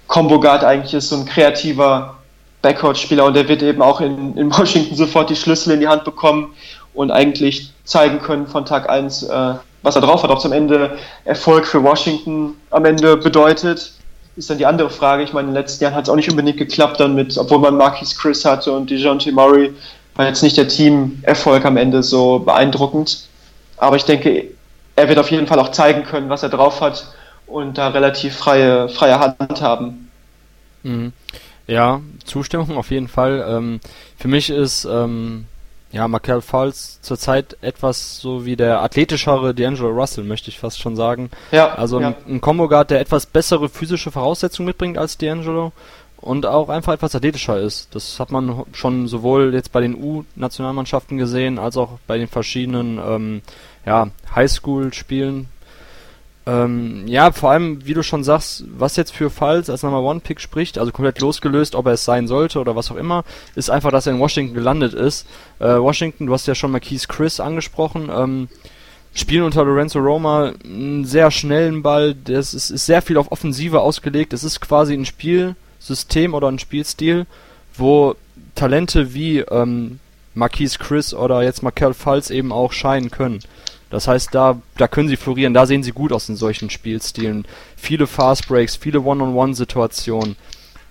[0.06, 2.18] Combo Guard eigentlich ist, so ein kreativer
[2.64, 6.04] Backcourt-Spieler und der wird eben auch in, in Washington sofort die Schlüssel in die Hand
[6.04, 6.54] bekommen
[6.94, 10.30] und eigentlich zeigen können von Tag 1, äh, was er drauf hat.
[10.30, 13.92] Ob es am Ende Erfolg für Washington am Ende bedeutet,
[14.36, 15.22] ist dann die andere Frage.
[15.22, 17.58] Ich meine, in den letzten Jahren hat es auch nicht unbedingt geklappt dann mit, obwohl
[17.58, 19.74] man Marquis Chris hatte und DeJounte Murray,
[20.16, 23.28] war jetzt nicht der Teamerfolg am Ende so beeindruckend.
[23.76, 24.48] Aber ich denke,
[24.96, 27.12] er wird auf jeden Fall auch zeigen können, was er drauf hat
[27.46, 30.10] und da relativ freie, freie Hand haben.
[30.82, 31.12] Mhm.
[31.66, 33.44] Ja, Zustimmung auf jeden Fall.
[33.48, 33.80] Ähm,
[34.16, 35.46] für mich ist ähm,
[35.92, 40.96] ja Markel Falls zurzeit etwas so wie der athletischere D'Angelo Russell, möchte ich fast schon
[40.96, 41.30] sagen.
[41.52, 41.74] Ja.
[41.74, 42.08] Also ja.
[42.08, 45.72] ein, ein Combo Guard, der etwas bessere physische Voraussetzungen mitbringt als D'Angelo
[46.24, 47.94] und auch einfach etwas athletischer ist.
[47.94, 52.98] Das hat man schon sowohl jetzt bei den U-Nationalmannschaften gesehen, als auch bei den verschiedenen
[52.98, 53.42] ähm,
[53.84, 55.48] ja, Highschool-Spielen
[56.46, 60.20] ähm, ja, vor allem, wie du schon sagst, was jetzt für Falls als Number One
[60.20, 63.70] Pick spricht, also komplett losgelöst, ob er es sein sollte oder was auch immer, ist
[63.70, 65.26] einfach, dass er in Washington gelandet ist.
[65.58, 68.48] Äh, Washington, du hast ja schon Keith Chris angesprochen, ähm,
[69.14, 73.80] spielen unter Lorenzo Roma einen sehr schnellen Ball, das ist, ist sehr viel auf Offensive
[73.80, 77.24] ausgelegt, es ist quasi ein Spielsystem oder ein Spielstil,
[77.74, 78.16] wo
[78.54, 79.98] Talente wie ähm,
[80.34, 83.40] Marquise Chris oder jetzt Markel Falls eben auch scheinen können.
[83.94, 87.46] Das heißt, da, da können sie florieren, da sehen sie gut aus in solchen Spielstilen.
[87.76, 90.34] Viele Fast Breaks, viele One-on-One-Situationen.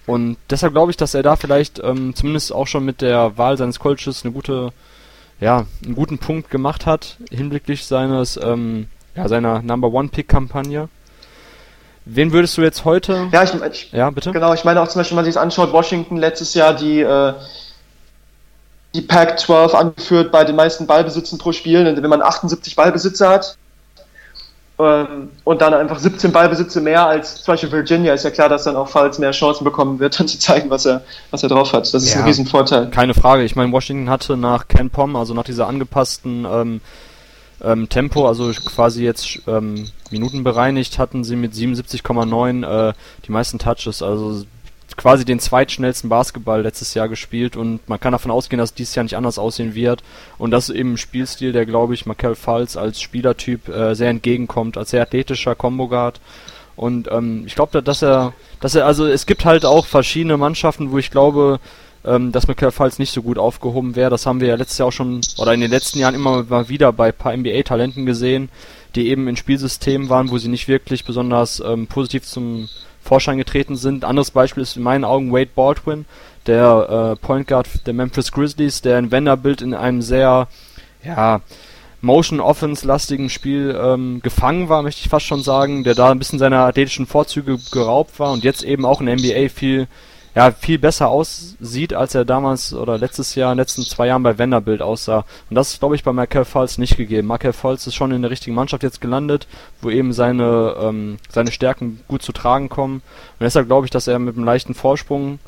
[0.05, 3.57] Und deshalb glaube ich, dass er da vielleicht ähm, zumindest auch schon mit der Wahl
[3.57, 4.71] seines Coaches eine gute,
[5.41, 10.87] ja, einen guten Punkt gemacht hat hinblicklich seines, ähm, ja, seiner Number One Pick Kampagne.
[12.05, 13.27] Wen würdest du jetzt heute?
[13.33, 14.31] Ja, ich, ich, ja, bitte.
[14.31, 17.33] Genau, ich meine auch zum Beispiel, wenn man sich anschaut, Washington letztes Jahr die äh,
[18.93, 21.85] die Pack 12 angeführt bei den meisten Ballbesitzen pro Spiel.
[21.85, 23.57] Wenn man 78 Ballbesitze hat
[24.79, 28.63] ähm, und dann einfach 17 Ballbesitze mehr als zum Beispiel Virginia, ist ja klar, dass
[28.63, 31.73] dann auch Falls mehr Chancen bekommen wird, dann zu zeigen, was er, was er drauf
[31.73, 31.91] hat.
[31.93, 32.89] Das ist ja, ein Riesenvorteil.
[32.89, 33.43] Keine Frage.
[33.43, 36.81] Ich meine, Washington hatte nach Ken Pom, also nach dieser angepassten ähm,
[37.63, 42.93] ähm, Tempo, also quasi jetzt ähm, Minuten bereinigt, hatten sie mit 77,9 äh,
[43.25, 44.01] die meisten Touches.
[44.01, 44.43] Also
[44.97, 49.03] quasi den zweitschnellsten Basketball letztes Jahr gespielt und man kann davon ausgehen, dass dieses Jahr
[49.03, 50.03] nicht anders aussehen wird
[50.37, 54.09] und das ist eben ein Spielstil, der glaube ich Markel Falls als Spielertyp äh, sehr
[54.09, 56.19] entgegenkommt, als sehr athletischer Combo Guard
[56.75, 60.91] und ähm, ich glaube, dass er, dass er, also es gibt halt auch verschiedene Mannschaften,
[60.91, 61.59] wo ich glaube,
[62.05, 64.09] ähm, dass Michael Falls nicht so gut aufgehoben wäre.
[64.09, 66.69] Das haben wir ja letztes Jahr auch schon, oder in den letzten Jahren immer mal
[66.69, 68.49] wieder bei ein paar NBA-Talenten gesehen,
[68.95, 72.69] die eben in Spielsystemen waren, wo sie nicht wirklich besonders ähm, positiv zum
[73.03, 74.05] Vorschein getreten sind.
[74.05, 76.05] Anderes Beispiel ist in meinen Augen Wade Baldwin,
[76.47, 80.47] der äh, Point Guard der Memphis Grizzlies, der in Vanderbilt in einem sehr,
[81.03, 81.41] ja,
[82.01, 86.19] Motion Offense lastigen Spiel ähm, gefangen war, möchte ich fast schon sagen, der da ein
[86.19, 89.87] bisschen seiner athletischen Vorzüge geraubt war und jetzt eben auch in der NBA viel
[90.35, 94.23] ja, viel besser aussieht, als er damals oder letztes Jahr, in den letzten zwei Jahren
[94.23, 95.25] bei Vanderbilt aussah.
[95.49, 97.27] Und das ist, glaube ich, bei Michael Falls nicht gegeben.
[97.27, 99.47] Michael Falls ist schon in der richtigen Mannschaft jetzt gelandet,
[99.81, 102.95] wo eben seine, ähm, seine Stärken gut zu tragen kommen.
[102.95, 105.39] Und deshalb glaube ich, dass er mit einem leichten Vorsprung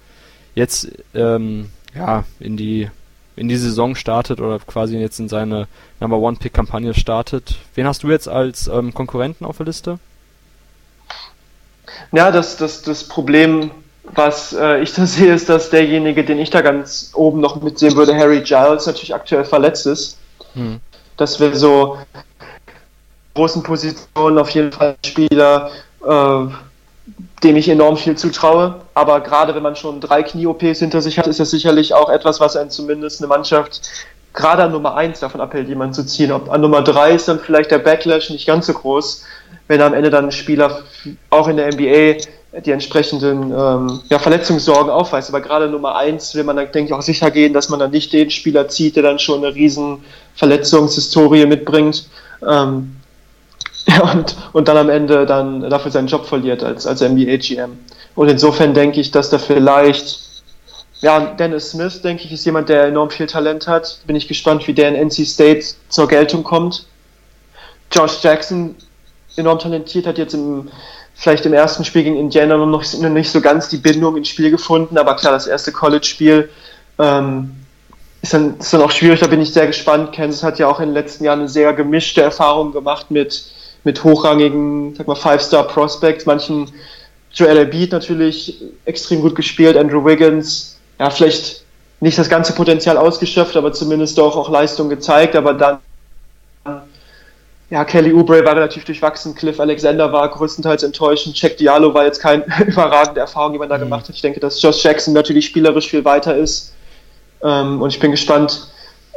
[0.53, 2.89] jetzt ähm, ja, in die
[3.37, 5.67] in die Saison startet oder quasi jetzt in seine
[5.99, 7.57] Number One Pick Kampagne startet.
[7.73, 9.99] Wen hast du jetzt als ähm, Konkurrenten auf der Liste?
[12.13, 13.71] Ja, das, das, das Problem
[14.13, 17.95] was äh, ich da sehe, ist, dass derjenige, den ich da ganz oben noch mitsehen
[17.95, 20.17] würde, Harry Giles, natürlich aktuell verletzt ist.
[20.53, 20.79] Hm.
[21.17, 21.97] Dass wir so
[23.35, 25.71] großen Positionen auf jeden Fall Spieler,
[26.05, 26.45] äh,
[27.43, 28.81] dem ich enorm viel zutraue.
[28.93, 32.39] Aber gerade wenn man schon drei Knie-OPs hinter sich hat, ist das sicherlich auch etwas,
[32.39, 33.81] was einen zumindest eine Mannschaft
[34.35, 36.31] gerade an Nummer 1 davon abhält, jemanden zu ziehen.
[36.31, 39.23] Ob an Nummer 3 ist dann vielleicht der Backlash nicht ganz so groß,
[39.67, 40.81] wenn am Ende dann ein Spieler
[41.29, 42.17] auch in der NBA
[42.63, 45.29] die entsprechenden ähm, ja, Verletzungssorgen aufweist.
[45.29, 47.91] Aber gerade Nummer eins will man dann, denke ich, auch sicher gehen, dass man dann
[47.91, 50.03] nicht den Spieler zieht, der dann schon eine riesen
[50.35, 52.07] Verletzungshistorie mitbringt
[52.45, 52.95] ähm,
[53.87, 57.77] ja, und, und dann am Ende dann dafür seinen Job verliert als, als NBA-GM.
[58.15, 60.19] Und insofern denke ich, dass da vielleicht,
[61.01, 63.99] ja, Dennis Smith, denke ich, ist jemand, der enorm viel Talent hat.
[64.07, 66.85] Bin ich gespannt, wie der in NC State zur Geltung kommt.
[67.91, 68.75] Josh Jackson,
[69.35, 70.69] enorm talentiert, hat jetzt im
[71.15, 74.51] vielleicht im ersten Spiel gegen Indiana noch, noch nicht so ganz die Bindung ins Spiel
[74.51, 76.49] gefunden, aber klar, das erste College-Spiel
[76.99, 77.51] ähm,
[78.21, 80.13] ist, dann, ist dann auch schwierig, da bin ich sehr gespannt.
[80.13, 83.45] Kansas hat ja auch in den letzten Jahren eine sehr gemischte Erfahrung gemacht mit,
[83.83, 86.71] mit hochrangigen, sag mal, Five-Star-Prospects, manchen
[87.33, 91.63] Joel Embiid natürlich extrem gut gespielt, Andrew Wiggins, ja, vielleicht
[92.01, 95.79] nicht das ganze Potenzial ausgeschöpft, aber zumindest doch auch Leistung gezeigt, aber dann
[97.69, 102.19] ja, Kelly Oubre war relativ durchwachsen, Cliff Alexander war größtenteils enttäuschend, Jack Diallo war jetzt
[102.19, 103.83] keine überragende Erfahrung, die man da mhm.
[103.83, 104.15] gemacht hat.
[104.15, 106.73] Ich denke, dass Josh Jackson natürlich spielerisch viel weiter ist
[107.43, 108.67] ähm, und ich bin gespannt,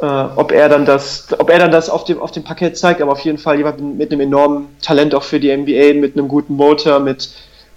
[0.01, 3.01] äh, ob er dann das, ob er dann das auf dem, auf dem Parkett zeigt,
[3.01, 6.27] aber auf jeden Fall jemand mit einem enormen Talent auch für die NBA, mit einem
[6.27, 7.29] guten Motor, mit,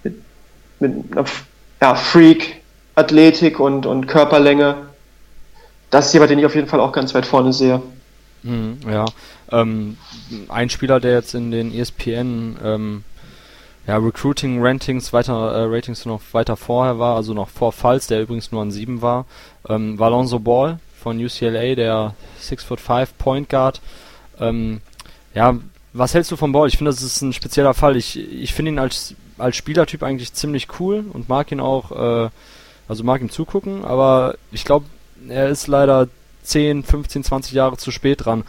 [0.03, 0.15] mit,
[0.79, 1.25] mit einer
[1.81, 2.61] ja, Freak,
[2.95, 4.75] Athletik und, und Körperlänge.
[5.89, 7.81] Das ist jemand, den ich auf jeden Fall auch ganz weit vorne sehe.
[8.43, 9.05] Mhm, ja,
[9.51, 9.97] ähm,
[10.49, 13.03] ein Spieler, der jetzt in den ESPN ähm,
[13.87, 18.21] ja, Recruiting Ratings weiter äh, Ratings noch weiter vorher war, also noch vor Falls, der
[18.21, 19.25] übrigens nur an 7 war,
[19.67, 23.81] ähm, war Alonso Ball von UCLA, der 6'5 Point Guard.
[24.39, 24.81] Ähm,
[25.33, 25.57] ja,
[25.91, 26.67] was hältst du vom Ball?
[26.67, 27.97] Ich finde, das ist ein spezieller Fall.
[27.97, 32.29] Ich, ich finde ihn als, als Spielertyp eigentlich ziemlich cool und mag ihn auch, äh,
[32.87, 34.85] also mag ihm zugucken, aber ich glaube,
[35.27, 36.07] er ist leider
[36.43, 38.43] 10, 15, 20 Jahre zu spät dran,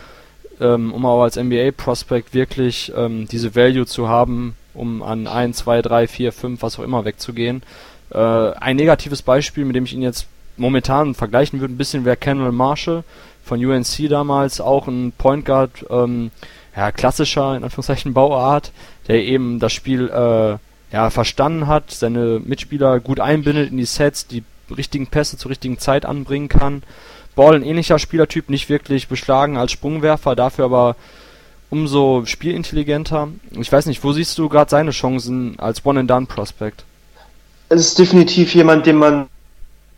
[0.61, 5.83] ähm, um auch als NBA-Prospect wirklich ähm, diese Value zu haben, um an 1, 2,
[5.83, 7.63] 3, 4, 5, was auch immer wegzugehen.
[8.11, 10.27] Äh, ein negatives Beispiel, mit dem ich ihn jetzt
[10.57, 13.05] momentan vergleichen würde, ein bisschen wäre Kendall Marshall
[13.45, 16.31] von UNC damals, auch ein Point Guard, ähm,
[16.77, 18.73] ja, klassischer, in Anführungszeichen, Bauart,
[19.07, 20.57] der eben das Spiel äh,
[20.95, 24.43] ja, verstanden hat, seine Mitspieler gut einbindet in die Sets, die
[24.75, 26.83] richtigen Pässe zur richtigen Zeit anbringen kann.
[27.35, 30.97] Ball ein ähnlicher Spielertyp, nicht wirklich beschlagen als Sprungwerfer, dafür aber
[31.71, 33.29] umso spielintelligenter.
[33.59, 36.85] Ich weiß nicht, wo siehst du gerade seine Chancen als One-and-Done-Prospect?
[37.69, 39.27] Es ist definitiv jemand, den man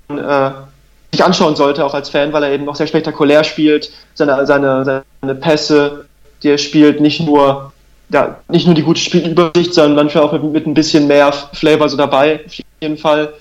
[0.08, 0.50] äh,
[1.12, 3.90] sich anschauen sollte, auch als Fan, weil er eben auch sehr spektakulär spielt.
[4.14, 6.06] Seine, seine, seine Pässe,
[6.42, 7.72] die er spielt, nicht nur,
[8.08, 11.88] ja, nicht nur die gute Spielübersicht, sondern manchmal auch mit, mit ein bisschen mehr Flavor
[11.88, 13.34] so dabei, auf jeden Fall.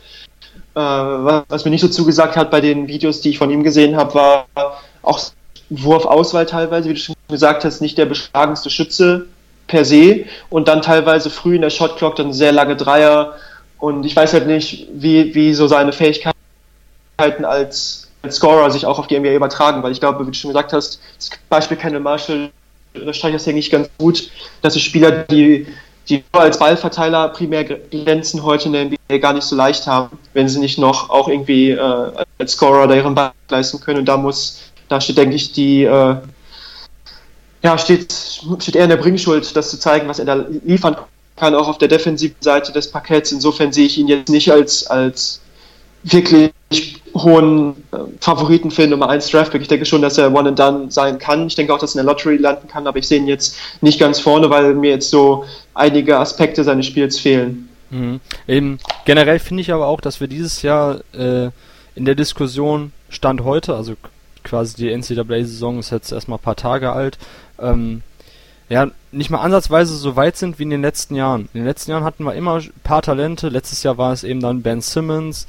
[0.75, 3.95] Äh, was, mir nicht so zugesagt hat bei den Videos, die ich von ihm gesehen
[3.95, 4.47] habe, war
[5.01, 5.19] auch
[5.69, 9.27] Wurfauswahl teilweise, wie du schon gesagt hast, nicht der beschlagenste Schütze
[9.67, 10.25] per se.
[10.49, 13.35] Und dann teilweise früh in der Shotclock dann sehr lange Dreier.
[13.79, 16.35] Und ich weiß halt nicht, wie, wie so seine Fähigkeiten
[17.17, 20.49] als, als Scorer sich auch auf die NBA übertragen, weil ich glaube, wie du schon
[20.49, 22.49] gesagt hast, das Beispiel Kendall Marshall
[22.93, 24.29] unterstreicht das ja nicht ganz gut,
[24.61, 25.67] dass es Spieler, die
[26.09, 30.17] die nur als Ballverteiler primär glänzen, heute in der NBA gar nicht so leicht haben,
[30.33, 33.99] wenn sie nicht noch auch irgendwie äh, als Scorer da ihren Ball leisten können.
[33.99, 36.15] Und da muss, da steht, denke ich, die, äh,
[37.63, 38.13] ja, steht,
[38.59, 40.95] steht eher in der Bringschuld, das zu zeigen, was er da liefern
[41.35, 43.31] kann, auch auf der defensiven Seite des Parketts.
[43.31, 45.41] Insofern sehe ich ihn jetzt nicht als, als
[46.03, 46.51] wirklich
[47.15, 49.61] hohen äh, Favoriten für Nummer 1 Draftpick.
[49.61, 51.47] Ich denke schon, dass er One and Done sein kann.
[51.47, 53.57] Ich denke auch, dass er in der Lottery landen kann, aber ich sehe ihn jetzt
[53.81, 57.69] nicht ganz vorne, weil mir jetzt so einige Aspekte seines Spiels fehlen.
[57.89, 58.19] Mhm.
[58.47, 61.49] Eben, generell finde ich aber auch, dass wir dieses Jahr äh,
[61.95, 63.93] in der Diskussion Stand heute, also
[64.43, 67.17] quasi die NCAA-Saison ist jetzt erstmal ein paar Tage alt,
[67.59, 68.01] ähm,
[68.67, 71.49] ja, nicht mal ansatzweise so weit sind wie in den letzten Jahren.
[71.53, 73.49] In den letzten Jahren hatten wir immer ein paar Talente.
[73.49, 75.45] Letztes Jahr war es eben dann Ben Simmons,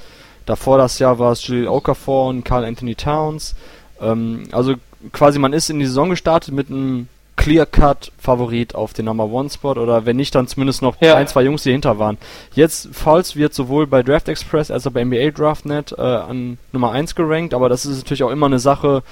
[0.46, 3.54] Davor das Jahr war es Julio Okafor und Carl Anthony Towns.
[4.00, 4.74] Ähm, also
[5.12, 10.06] quasi man ist in die Saison gestartet mit einem Clear-Cut-Favorit auf den Number One-Spot oder
[10.06, 11.16] wenn nicht, dann zumindest noch ja.
[11.16, 12.16] ein, zwei Jungs, die dahinter waren.
[12.54, 16.92] Jetzt, Falls wird sowohl bei Draft Express als auch bei NBA DraftNet äh, an Nummer
[16.92, 19.02] 1 gerankt, aber das ist natürlich auch immer eine Sache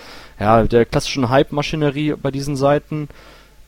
[0.40, 3.08] ja, der klassischen Hype-Maschinerie bei diesen Seiten.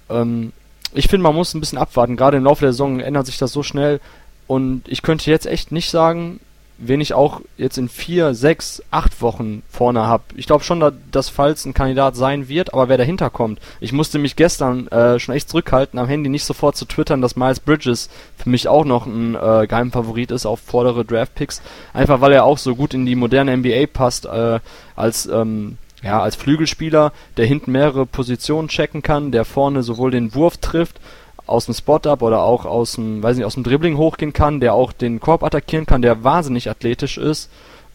[0.08, 0.52] Ähm,
[0.94, 2.16] ich finde, man muss ein bisschen abwarten.
[2.16, 4.00] Gerade im Laufe der Saison ändert sich das so schnell
[4.46, 6.40] und ich könnte jetzt echt nicht sagen,
[6.78, 10.24] wen ich auch jetzt in vier, sechs, acht Wochen vorne habe.
[10.36, 13.60] Ich glaube schon, dass Falls ein Kandidat sein wird, aber wer dahinter kommt.
[13.80, 17.36] Ich musste mich gestern äh, schon echt zurückhalten, am Handy nicht sofort zu twittern, dass
[17.36, 21.62] Miles Bridges für mich auch noch ein äh, Geheimfavorit ist auf vordere Draftpicks.
[21.92, 24.60] Einfach weil er auch so gut in die moderne NBA passt, äh,
[24.94, 30.34] als ähm, ja, als Flügelspieler, der hinten mehrere Positionen checken kann, der vorne sowohl den
[30.34, 31.00] Wurf trifft
[31.46, 34.74] aus dem Spot-Up oder auch aus dem, weiß nicht, aus dem Dribbling hochgehen kann, der
[34.74, 37.50] auch den Korb attackieren kann, der wahnsinnig athletisch ist.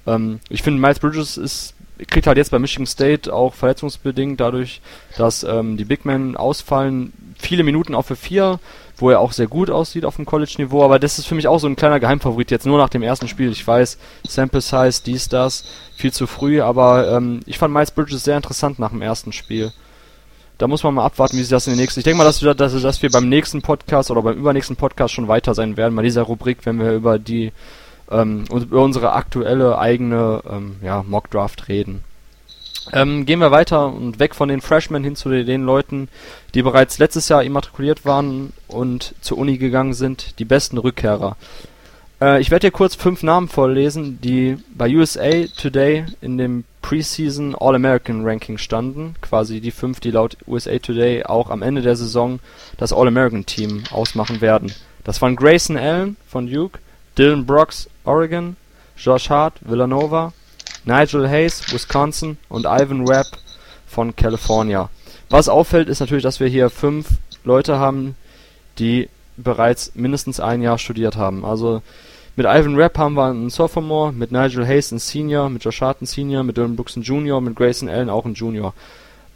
[0.07, 1.73] Ähm, ich finde, Miles Bridges ist,
[2.07, 4.81] kriegt halt jetzt bei Michigan State auch verletzungsbedingt dadurch,
[5.17, 8.59] dass ähm, die Big Men ausfallen, viele Minuten auch für vier,
[8.97, 11.59] wo er auch sehr gut aussieht auf dem College-Niveau, aber das ist für mich auch
[11.59, 13.51] so ein kleiner Geheimfavorit jetzt nur nach dem ersten Spiel.
[13.51, 18.23] Ich weiß, Sample Size, dies, das, viel zu früh, aber ähm, ich fand Miles Bridges
[18.23, 19.73] sehr interessant nach dem ersten Spiel
[20.61, 22.01] da muss man mal abwarten, wie sich das in den nächsten.
[22.01, 25.11] Ich denke mal, dass wir, dass, dass wir beim nächsten Podcast oder beim übernächsten Podcast
[25.13, 27.51] schon weiter sein werden, bei dieser Rubrik, wenn wir über die
[28.11, 32.03] ähm, über unsere aktuelle eigene ähm, ja, Mock Draft reden.
[32.93, 36.09] Ähm, gehen wir weiter und weg von den Freshmen hin zu den Leuten,
[36.53, 41.37] die bereits letztes Jahr immatrikuliert waren und zur Uni gegangen sind, die besten Rückkehrer.
[42.21, 47.55] Äh, ich werde dir kurz fünf Namen vorlesen, die bei USA Today in dem Preseason
[47.55, 49.15] All-American Ranking standen.
[49.21, 52.39] Quasi die fünf, die laut USA Today auch am Ende der Saison
[52.77, 54.71] das All-American Team ausmachen werden.
[55.03, 56.79] Das waren Grayson Allen von Duke,
[57.17, 58.55] Dylan Brooks, Oregon,
[58.95, 60.31] Josh Hart, Villanova,
[60.85, 63.27] Nigel Hayes, Wisconsin und Ivan Webb
[63.87, 64.89] von California.
[65.29, 67.07] Was auffällt, ist natürlich, dass wir hier fünf
[67.43, 68.15] Leute haben,
[68.77, 71.45] die bereits mindestens ein Jahr studiert haben.
[71.45, 71.81] Also
[72.41, 75.97] mit Ivan Rapp haben wir einen Sophomore, mit Nigel Hayes einen Senior, mit Josh Hart
[76.01, 78.73] einen Senior, mit Dylan Brooks einen Junior, mit Grayson Allen auch einen Junior.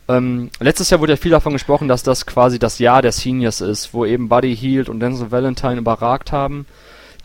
[0.07, 3.61] Ähm, letztes Jahr wurde ja viel davon gesprochen, dass das quasi das Jahr der Seniors
[3.61, 6.65] ist, wo eben Buddy Hield und Denzel Valentine überragt haben.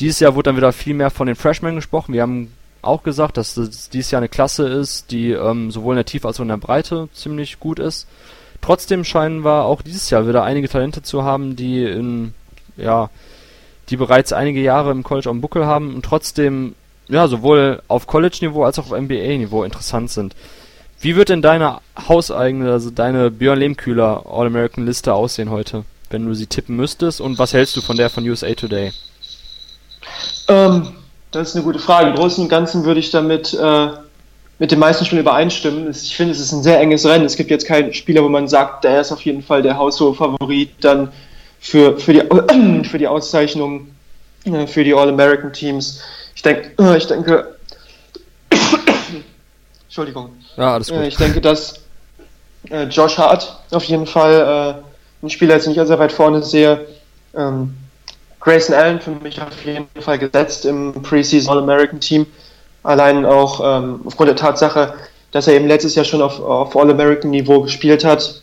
[0.00, 2.12] Dieses Jahr wurde dann wieder viel mehr von den Freshmen gesprochen.
[2.12, 5.98] Wir haben auch gesagt, dass das dieses Jahr eine Klasse ist, die ähm, sowohl in
[5.98, 8.06] der Tiefe als auch in der Breite ziemlich gut ist.
[8.60, 12.34] Trotzdem scheinen wir auch dieses Jahr wieder einige Talente zu haben, die in
[12.76, 13.08] ja
[13.90, 16.74] die bereits einige Jahre im College am Buckel haben und trotzdem
[17.08, 20.34] ja sowohl auf College-Niveau als auch auf NBA-Niveau interessant sind.
[21.00, 26.46] Wie wird denn deine hauseigene, also deine Björn Lehmkühler All-American-Liste aussehen heute, wenn du sie
[26.46, 27.20] tippen müsstest?
[27.20, 28.92] Und was hältst du von der von USA Today?
[30.48, 30.88] Ähm,
[31.30, 32.10] das ist eine gute Frage.
[32.10, 33.88] Im Großen und Ganzen würde ich damit äh,
[34.58, 35.90] mit den meisten Spielen übereinstimmen.
[35.90, 37.24] Ich finde, es ist ein sehr enges Rennen.
[37.24, 40.14] Es gibt jetzt keinen Spieler, wo man sagt, der ist auf jeden Fall der haushohe
[40.14, 40.70] Favorit.
[40.80, 41.08] Dann
[41.60, 43.88] für, für, die, für die Auszeichnung
[44.44, 46.02] äh, für die All-American-Teams.
[46.34, 47.56] Ich, denk, äh, ich denke,
[49.84, 50.30] Entschuldigung.
[50.56, 50.98] Ja, alles gut.
[50.98, 51.80] Äh, ich denke, dass
[52.90, 54.82] Josh Hart auf jeden Fall
[55.22, 56.86] ein Spieler jetzt nicht sehr weit vorne sehe.
[57.34, 57.74] Ähm,
[58.38, 62.26] Grayson Allen für mich auf jeden Fall gesetzt im Preseason All-American-Team.
[62.82, 64.92] Allein auch ähm, aufgrund der Tatsache,
[65.30, 68.42] dass er eben letztes Jahr schon auf, auf All-American-Niveau gespielt hat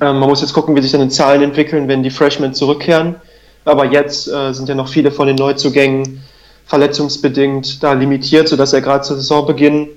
[0.00, 3.16] ähm, man muss jetzt gucken, wie sich dann die Zahlen entwickeln, wenn die Freshmen zurückkehren.
[3.64, 6.22] Aber jetzt äh, sind ja noch viele von den Neuzugängen
[6.66, 9.88] verletzungsbedingt da limitiert, sodass er gerade zu Saisonbeginn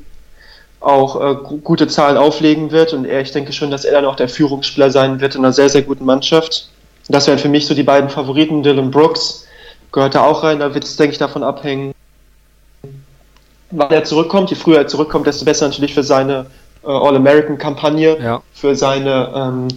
[0.81, 2.93] auch äh, gute Zahlen auflegen wird.
[2.93, 5.53] Und er, ich denke schon, dass er dann auch der Führungsspieler sein wird in einer
[5.53, 6.69] sehr, sehr guten Mannschaft.
[7.07, 8.61] Das wären für mich so die beiden Favoriten.
[8.61, 9.47] Dylan Brooks
[9.91, 10.59] gehört da auch rein.
[10.59, 11.93] Da wird es, denke ich, davon abhängen,
[13.71, 14.49] wann er zurückkommt.
[14.49, 16.47] Je früher er zurückkommt, desto besser natürlich für seine
[16.85, 18.41] äh, All-American-Kampagne ja.
[18.53, 19.67] für seine ähm,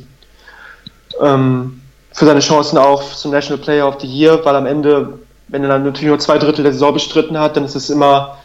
[1.20, 1.80] ähm,
[2.12, 5.18] für seine Chancen auch zum National Player of the Year, weil am Ende,
[5.48, 8.38] wenn er dann natürlich nur zwei Drittel der Saison bestritten hat, dann ist es immer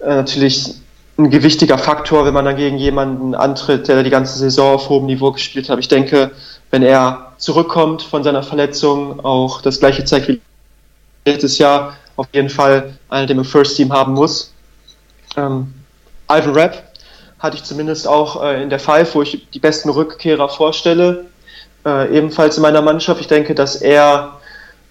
[0.00, 0.74] äh, natürlich
[1.18, 5.06] ein gewichtiger Faktor, wenn man dann gegen jemanden antritt, der die ganze Saison auf hohem
[5.06, 5.78] Niveau gespielt hat.
[5.78, 6.32] Ich denke,
[6.70, 10.40] wenn er zurückkommt von seiner Verletzung, auch das gleiche zeigt wie
[11.24, 14.52] letztes Jahr, auf jeden Fall einer, den im First Team haben muss.
[15.36, 15.72] Ähm,
[16.30, 16.91] Ivan Rapp
[17.42, 21.26] hatte ich zumindest auch äh, in der Five, wo ich die besten Rückkehrer vorstelle,
[21.84, 23.20] äh, ebenfalls in meiner Mannschaft.
[23.20, 24.40] Ich denke, dass er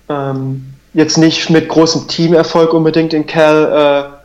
[0.09, 4.21] ähm, jetzt nicht mit großem Teamerfolg unbedingt in Cal äh,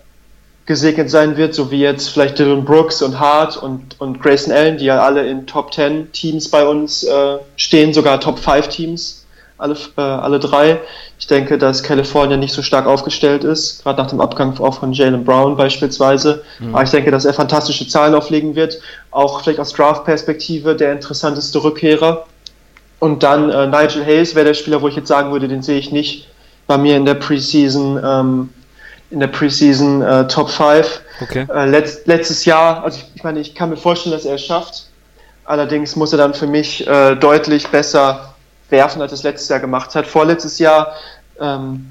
[0.66, 4.78] gesegnet sein wird, so wie jetzt vielleicht Dylan Brooks und Hart und, und Grayson Allen,
[4.78, 9.24] die ja alle in Top 10 Teams bei uns äh, stehen, sogar Top 5 Teams
[9.58, 10.80] alle, äh, alle drei.
[11.18, 14.92] Ich denke, dass California nicht so stark aufgestellt ist, gerade nach dem Abgang auch von
[14.92, 16.44] Jalen Brown beispielsweise.
[16.58, 16.74] Mhm.
[16.74, 18.78] Aber ich denke, dass er fantastische Zahlen auflegen wird.
[19.10, 22.26] Auch vielleicht aus Draft-Perspektive der interessanteste Rückkehrer.
[22.98, 25.78] Und dann äh, Nigel Hayes wäre der Spieler, wo ich jetzt sagen würde, den sehe
[25.78, 26.28] ich nicht
[26.66, 28.50] bei mir in der Preseason, ähm,
[29.10, 31.00] in der Preseason äh, Top 5.
[31.22, 31.46] Okay.
[31.54, 34.44] Äh, letzt, letztes Jahr, also ich, ich, meine, ich kann mir vorstellen, dass er es
[34.44, 34.86] schafft.
[35.44, 38.34] Allerdings muss er dann für mich äh, deutlich besser
[38.70, 40.06] werfen, als es letztes Jahr gemacht hat.
[40.06, 40.94] Vorletztes Jahr
[41.40, 41.90] ähm,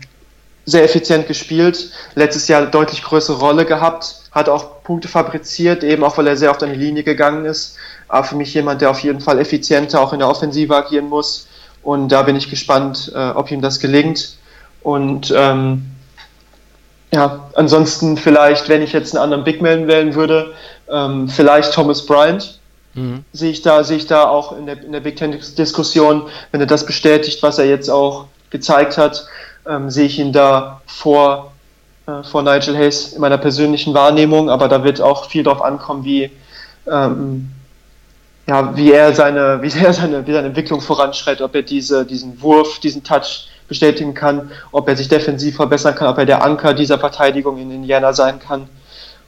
[0.65, 6.17] sehr effizient gespielt, letztes Jahr deutlich größere Rolle gehabt, hat auch Punkte fabriziert, eben auch
[6.17, 7.77] weil er sehr oft an die Linie gegangen ist.
[8.07, 11.47] Aber für mich jemand, der auf jeden Fall effizienter auch in der Offensive agieren muss.
[11.83, 14.37] Und da bin ich gespannt, äh, ob ihm das gelingt.
[14.81, 15.85] Und ähm,
[17.13, 20.53] ja, ansonsten vielleicht, wenn ich jetzt einen anderen Big Man wählen würde,
[20.89, 22.59] ähm, vielleicht Thomas Bryant,
[22.95, 23.25] Mhm.
[23.33, 26.61] Sehe ich da, sehe ich da auch in der, in der Big Ten Diskussion, wenn
[26.61, 29.27] er das bestätigt, was er jetzt auch gezeigt hat,
[29.67, 31.51] ähm, sehe ich ihn da vor,
[32.07, 36.05] äh, vor Nigel Hayes in meiner persönlichen Wahrnehmung, aber da wird auch viel drauf ankommen,
[36.05, 36.31] wie,
[36.89, 37.49] ähm,
[38.47, 42.41] ja, wie er seine, wie er seine, wie seine Entwicklung voranschreitet, ob er diese, diesen
[42.41, 46.73] Wurf, diesen Touch bestätigen kann, ob er sich defensiv verbessern kann, ob er der Anker
[46.73, 48.69] dieser Verteidigung in Indiana sein kann.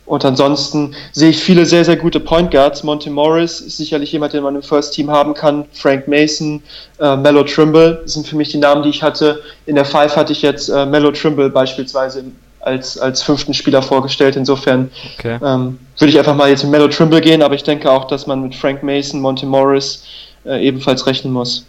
[0.07, 2.81] Und ansonsten sehe ich viele sehr, sehr gute Point Guards.
[2.81, 5.65] Monty Morris ist sicherlich jemand, den man im First Team haben kann.
[5.73, 6.63] Frank Mason,
[6.99, 9.41] äh, Mello Trimble sind für mich die Namen, die ich hatte.
[9.65, 12.23] In der Five hatte ich jetzt äh, Mello Trimble beispielsweise
[12.61, 14.37] als, als fünften Spieler vorgestellt.
[14.37, 15.39] Insofern okay.
[15.43, 18.27] ähm, würde ich einfach mal jetzt mit Mello Trimble gehen, aber ich denke auch, dass
[18.27, 20.05] man mit Frank Mason, Monty Morris
[20.45, 21.65] äh, ebenfalls rechnen muss.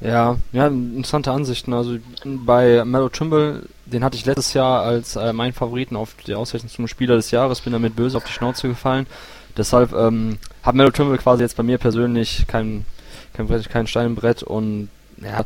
[0.00, 1.72] Ja, ja, interessante Ansichten.
[1.72, 6.34] Also bei Mello Trimble den hatte ich letztes Jahr als äh, meinen Favoriten auf die
[6.34, 9.06] Auszeichnung zum Spieler des Jahres, bin damit böse auf die Schnauze gefallen.
[9.56, 12.84] Deshalb ähm, hat Melo Trimble quasi jetzt bei mir persönlich kein,
[13.32, 14.88] kein, Brett, kein Stein und
[15.22, 15.44] ja,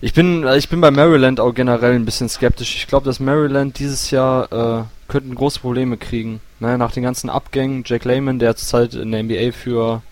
[0.00, 2.76] ich bin, ich bin bei Maryland auch generell ein bisschen skeptisch.
[2.76, 6.40] Ich glaube, dass Maryland dieses Jahr äh, könnten große Probleme kriegen.
[6.58, 10.02] Ne, nach den ganzen Abgängen, Jack Lehman, der zurzeit in der NBA für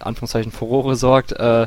[0.00, 1.66] Anführungszeichen Furore sorgt, äh,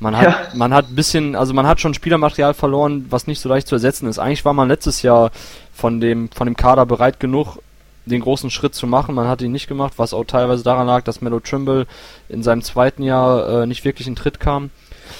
[0.00, 0.48] man hat, ja.
[0.54, 3.76] man hat ein bisschen, also man hat schon Spielermaterial verloren, was nicht so leicht zu
[3.76, 4.18] ersetzen ist.
[4.18, 5.30] Eigentlich war man letztes Jahr
[5.72, 7.58] von dem, von dem Kader bereit genug,
[8.06, 9.14] den großen Schritt zu machen.
[9.14, 11.86] Man hat ihn nicht gemacht, was auch teilweise daran lag, dass Melo Trimble
[12.28, 14.70] in seinem zweiten Jahr äh, nicht wirklich in Tritt kam.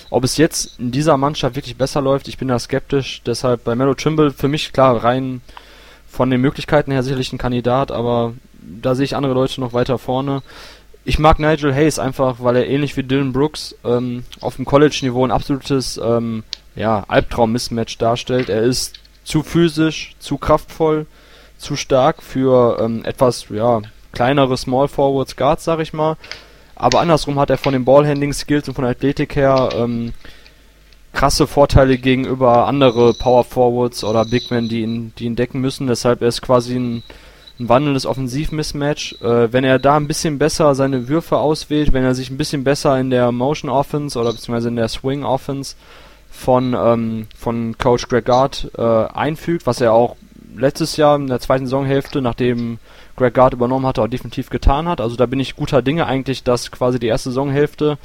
[0.09, 3.23] Ob es jetzt in dieser Mannschaft wirklich besser läuft, ich bin da skeptisch.
[3.25, 5.43] Deshalb bei Melo Trimble für mich klar rein
[6.09, 9.99] von den Möglichkeiten her sicherlich ein Kandidat, aber da sehe ich andere Leute noch weiter
[9.99, 10.43] vorne.
[11.05, 15.25] Ich mag Nigel Hayes einfach, weil er ähnlich wie Dylan Brooks ähm, auf dem College-Niveau
[15.25, 16.45] ein absolutes ähm,
[16.75, 18.49] ja, Albtraum-Mismatch darstellt.
[18.49, 18.95] Er ist
[19.25, 21.07] zu physisch, zu kraftvoll,
[21.57, 23.81] zu stark für ähm, etwas ja,
[24.13, 26.17] kleinere Small Forwards Guards, sag ich mal.
[26.75, 30.13] Aber andersrum hat er von den Ballhandling-Skills und von der Athletik her ähm,
[31.13, 35.87] krasse Vorteile gegenüber andere Power Forwards oder Big Men, die ihn, die ihn decken müssen.
[35.87, 37.03] Deshalb ist quasi ein,
[37.61, 39.17] ein wandelndes Offensiv-Mismatch.
[39.21, 42.65] Äh, wenn er da ein bisschen besser seine Würfe auswählt, wenn er sich ein bisschen
[42.65, 45.77] besser in der Motion Offense oder beziehungsweise in der Swing Offense
[46.31, 50.17] von, ähm, von Coach Greg Gard äh, einfügt, was er auch
[50.57, 52.79] letztes Jahr in der zweiten Saisonhälfte, nachdem
[53.17, 55.01] Greg Gard übernommen hatte, auch definitiv getan hat.
[55.01, 57.99] Also da bin ich guter Dinge eigentlich, dass quasi die erste Saisonhälfte,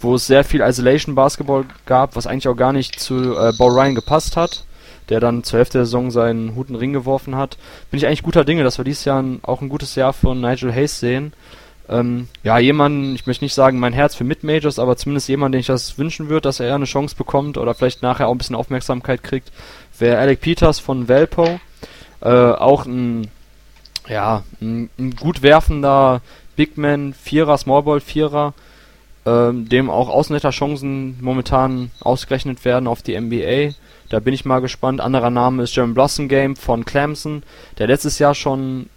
[0.00, 3.68] wo es sehr viel Isolation Basketball gab, was eigentlich auch gar nicht zu äh, Bo
[3.68, 4.64] Ryan gepasst hat,
[5.08, 7.58] der dann zur Hälfte der Saison seinen Hut in den Ring geworfen hat,
[7.90, 10.72] bin ich eigentlich guter Dinge, dass wir dieses Jahr auch ein gutes Jahr von Nigel
[10.72, 11.32] Hayes sehen.
[11.88, 15.60] Ähm, ja, jemand, ich möchte nicht sagen mein Herz für Mid-Majors, aber zumindest jemand, den
[15.60, 18.56] ich das wünschen würde, dass er eine Chance bekommt oder vielleicht nachher auch ein bisschen
[18.56, 19.52] Aufmerksamkeit kriegt,
[19.98, 21.60] wäre Alec Peters von Valpo.
[22.22, 23.28] Äh, auch ein
[24.08, 26.20] ja, ein, ein gut werfender
[26.56, 28.54] Big Man, Vierer, Smallball, Vierer,
[29.26, 33.74] ähm, dem auch Außenseiter-Chancen momentan ausgerechnet werden auf die NBA.
[34.08, 35.00] Da bin ich mal gespannt.
[35.00, 37.42] Anderer Name ist Jeremy Blossom Game von Clemson,
[37.78, 38.88] der letztes Jahr schon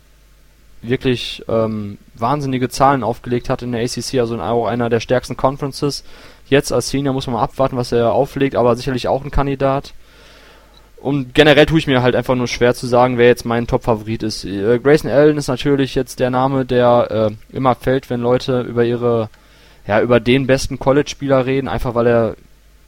[0.81, 5.37] wirklich ähm, wahnsinnige Zahlen aufgelegt hat in der ACC, also in auch einer der stärksten
[5.37, 6.03] Conferences.
[6.49, 9.93] Jetzt als Senior muss man mal abwarten, was er auflegt, aber sicherlich auch ein Kandidat.
[10.97, 14.23] Und generell tue ich mir halt einfach nur schwer zu sagen, wer jetzt mein Top-Favorit
[14.23, 14.45] ist.
[14.45, 18.83] Äh, Grayson Allen ist natürlich jetzt der Name, der äh, immer fällt, wenn Leute über
[18.83, 19.29] ihre,
[19.87, 22.35] ja, über den besten College-Spieler reden, einfach weil er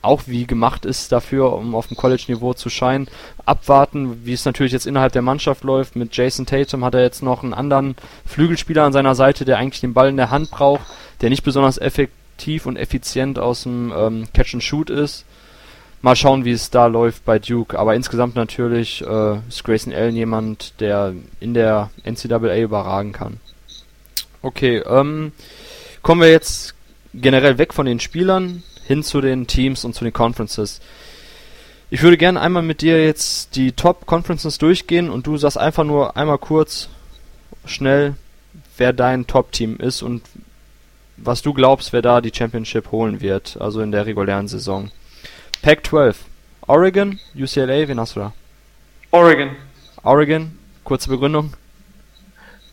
[0.01, 3.09] auch wie gemacht ist dafür, um auf dem College-Niveau zu scheinen.
[3.45, 5.95] Abwarten, wie es natürlich jetzt innerhalb der Mannschaft läuft.
[5.95, 7.95] Mit Jason Tatum hat er jetzt noch einen anderen
[8.25, 10.81] Flügelspieler an seiner Seite, der eigentlich den Ball in der Hand braucht,
[11.21, 15.25] der nicht besonders effektiv und effizient aus dem ähm, Catch-and-Shoot ist
[16.01, 17.77] mal schauen, wie es da läuft bei Duke.
[17.77, 23.39] Aber insgesamt natürlich äh, ist Grayson Allen jemand, der in der NCAA überragen kann.
[24.41, 25.33] Okay, ähm,
[26.01, 26.75] kommen wir jetzt
[27.13, 30.81] generell weg von den Spielern hin zu den Teams und zu den Conferences.
[31.91, 35.83] Ich würde gerne einmal mit dir jetzt die Top Conferences durchgehen und du sagst einfach
[35.83, 36.89] nur einmal kurz,
[37.65, 38.15] schnell,
[38.77, 40.23] wer dein Top-Team ist und
[41.17, 44.89] was du glaubst, wer da die Championship holen wird, also in der regulären Saison.
[45.61, 46.15] Pac-12.
[46.65, 48.33] Oregon, UCLA, wen hast du da?
[49.11, 49.51] Oregon.
[50.01, 51.53] Oregon, kurze Begründung.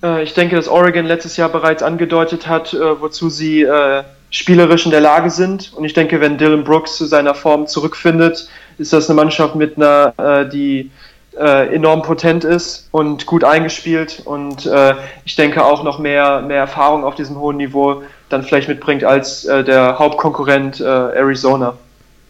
[0.03, 4.85] Äh, ich denke, dass Oregon letztes Jahr bereits angedeutet hat, äh, wozu sie äh, spielerisch
[4.85, 5.73] in der Lage sind.
[5.75, 8.49] Und ich denke, wenn Dylan Brooks zu seiner Form zurückfindet,
[8.79, 10.91] ist das eine Mannschaft mit einer, äh, die
[11.39, 14.95] äh, enorm potent ist und gut eingespielt und äh,
[15.27, 19.43] ich denke auch noch mehr, mehr Erfahrung auf diesem hohen Niveau dann vielleicht mitbringt als
[19.43, 21.77] der Hauptkonkurrent Arizona.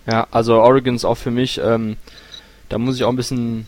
[0.07, 1.97] Ja, also Oregon ist auch für mich, ähm,
[2.68, 3.66] da muss ich auch ein bisschen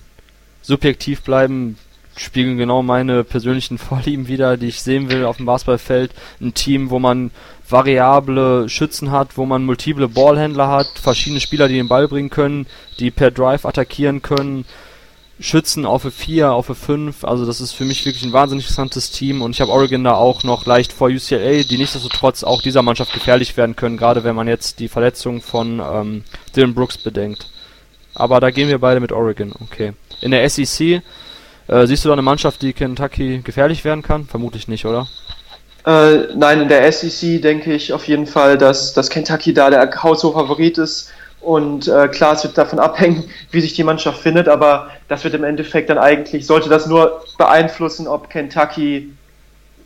[0.60, 1.78] subjektiv bleiben,
[2.18, 6.12] spiegeln genau meine persönlichen Vorlieben wieder, die ich sehen will auf dem Basketballfeld.
[6.40, 7.30] Ein Team, wo man
[7.68, 12.66] variable Schützen hat, wo man multiple Ballhändler hat, verschiedene Spieler, die den Ball bringen können,
[12.98, 14.64] die per Drive attackieren können,
[15.40, 17.24] Schützen auf 4, auf 5.
[17.24, 20.14] Also das ist für mich wirklich ein wahnsinnig interessantes Team und ich habe Oregon da
[20.14, 24.34] auch noch leicht vor UCLA, die nichtsdestotrotz auch dieser Mannschaft gefährlich werden können, gerade wenn
[24.34, 26.24] man jetzt die Verletzung von ähm,
[26.56, 27.50] Dylan Brooks bedenkt.
[28.14, 29.92] Aber da gehen wir beide mit Oregon, okay.
[30.20, 31.02] In der SEC,
[31.68, 34.26] äh, siehst du da eine Mannschaft, die Kentucky gefährlich werden kann?
[34.26, 35.06] Vermutlich nicht, oder?
[35.86, 39.90] Äh, nein, in der SEC denke ich auf jeden Fall, dass, dass Kentucky da der
[40.02, 41.10] Haushof-Favorit ist
[41.40, 45.34] und äh, klar, es wird davon abhängen, wie sich die Mannschaft findet, aber das wird
[45.34, 49.12] im Endeffekt dann eigentlich, sollte das nur beeinflussen, ob Kentucky,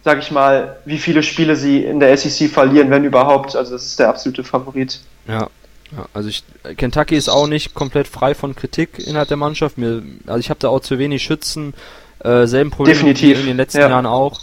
[0.03, 3.55] sag ich mal, wie viele Spiele sie in der SEC verlieren, wenn überhaupt.
[3.55, 5.01] Also das ist der absolute Favorit.
[5.28, 5.49] Ja,
[5.97, 6.43] Ja, also ich,
[6.76, 9.76] Kentucky ist auch nicht komplett frei von Kritik innerhalb der Mannschaft.
[9.78, 11.74] Mir, also ich habe da auch zu wenig Schützen,
[12.20, 13.40] äh, selben Problem Definitiv.
[13.40, 13.88] in den letzten Ja.
[13.90, 14.40] Jahren auch.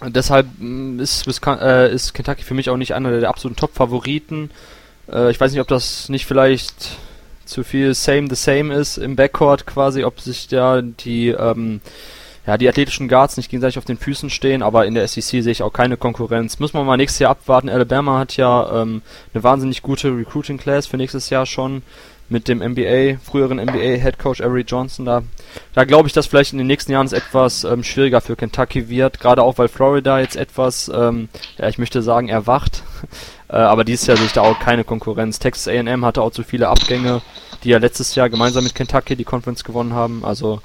[0.00, 4.50] Und deshalb mh, ist, äh, ist Kentucky für mich auch nicht einer der absoluten Top-Favoriten.
[5.12, 6.96] Äh, ich weiß nicht, ob das nicht vielleicht
[7.44, 11.80] zu viel Same the Same ist im Backcourt quasi, ob sich da die ähm,
[12.46, 15.52] ja, die athletischen Guards nicht gegenseitig auf den Füßen stehen, aber in der SEC sehe
[15.52, 16.58] ich auch keine Konkurrenz.
[16.58, 17.68] Muss man mal nächstes Jahr abwarten.
[17.68, 21.82] Alabama hat ja ähm, eine wahnsinnig gute Recruiting Class für nächstes Jahr schon
[22.28, 25.22] mit dem NBA, früheren NBA Head Coach Avery Johnson da.
[25.74, 28.88] Da glaube ich, dass vielleicht in den nächsten Jahren es etwas ähm, schwieriger für Kentucky
[28.88, 31.28] wird, gerade auch weil Florida jetzt etwas, ähm,
[31.58, 32.82] ja, ich möchte sagen, erwacht.
[33.48, 35.38] äh, aber dieses Jahr sehe ich da auch keine Konkurrenz.
[35.38, 37.20] Texas A&M hatte auch zu viele Abgänge,
[37.62, 40.24] die ja letztes Jahr gemeinsam mit Kentucky die Conference gewonnen haben.
[40.24, 40.60] Also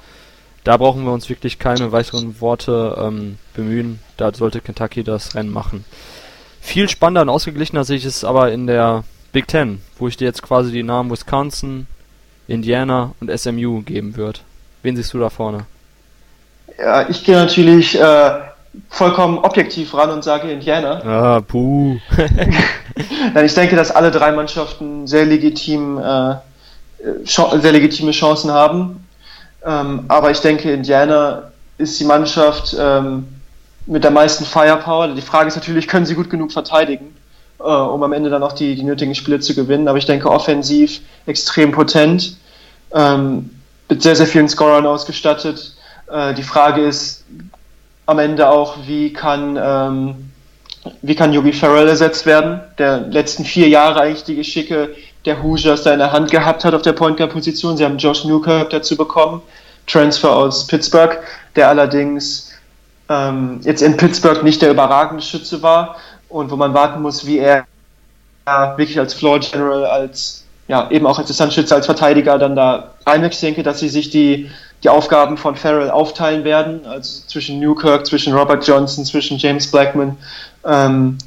[0.68, 4.00] da brauchen wir uns wirklich keine weiteren Worte ähm, bemühen.
[4.18, 5.86] Da sollte Kentucky das Rennen machen.
[6.60, 9.02] Viel spannender und ausgeglichener sehe ich es aber in der
[9.32, 11.86] Big Ten, wo ich dir jetzt quasi die Namen Wisconsin,
[12.48, 14.40] Indiana und SMU geben würde.
[14.82, 15.64] Wen siehst du da vorne?
[16.78, 18.30] Ja, ich gehe natürlich äh,
[18.90, 21.00] vollkommen objektiv ran und sage Indiana.
[21.02, 21.96] Ah, puh.
[23.32, 26.34] Nein, ich denke, dass alle drei Mannschaften sehr legitim, äh,
[27.24, 29.07] Cha- sehr legitime Chancen haben.
[29.64, 33.28] Ähm, aber ich denke, Indiana ist die Mannschaft ähm,
[33.86, 35.08] mit der meisten Firepower.
[35.08, 37.16] Die Frage ist natürlich, können sie gut genug verteidigen,
[37.58, 39.88] äh, um am Ende dann auch die, die nötigen Spiele zu gewinnen.
[39.88, 42.36] Aber ich denke, offensiv extrem potent,
[42.92, 43.50] ähm,
[43.88, 45.74] mit sehr, sehr vielen Scorern ausgestattet.
[46.10, 47.24] Äh, die Frage ist
[48.06, 50.30] am Ende auch, wie kann, ähm,
[51.02, 54.94] wie kann Yogi Farrell ersetzt werden, der letzten vier Jahre eigentlich die Geschicke
[55.28, 57.76] der Hoosiers da in der Hand gehabt hat auf der Point Guard Position.
[57.76, 59.42] Sie haben Josh Newkirk dazu bekommen,
[59.86, 61.18] Transfer aus Pittsburgh,
[61.54, 62.52] der allerdings
[63.08, 65.96] ähm, jetzt in Pittsburgh nicht der überragende Schütze war
[66.28, 67.66] und wo man warten muss, wie er
[68.76, 73.42] wirklich als Floor General, als ja, eben auch als Distanzschütze, als Verteidiger dann da reinwächst.
[73.42, 74.50] Ich denke, dass sie sich die,
[74.82, 80.16] die Aufgaben von Farrell aufteilen werden, also zwischen Newkirk, zwischen Robert Johnson, zwischen James Blackman
[80.64, 81.18] ähm,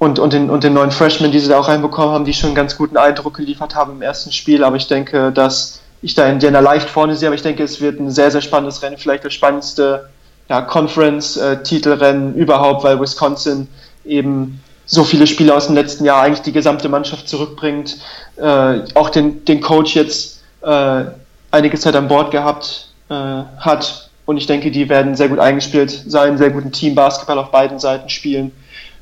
[0.00, 2.48] und, und, den, und den neuen Freshmen, die sie da auch reinbekommen haben, die schon
[2.48, 4.64] einen ganz guten Eindruck geliefert haben im ersten Spiel.
[4.64, 8.00] Aber ich denke, dass ich da Indiana leicht vorne sehe, aber ich denke, es wird
[8.00, 10.08] ein sehr, sehr spannendes Rennen, vielleicht das spannendste
[10.48, 13.68] ja, Conference-Titelrennen überhaupt, weil Wisconsin
[14.06, 17.98] eben so viele Spiele aus dem letzten Jahr eigentlich die gesamte Mannschaft zurückbringt,
[18.36, 21.04] äh, auch den, den Coach jetzt äh,
[21.50, 23.14] einige Zeit an Bord gehabt äh,
[23.58, 24.08] hat.
[24.24, 28.08] Und ich denke, die werden sehr gut eingespielt sein, sehr guten Team-Basketball auf beiden Seiten
[28.08, 28.52] spielen,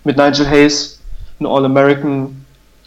[0.09, 0.99] mit Nigel Hayes,
[1.39, 2.43] ein All-American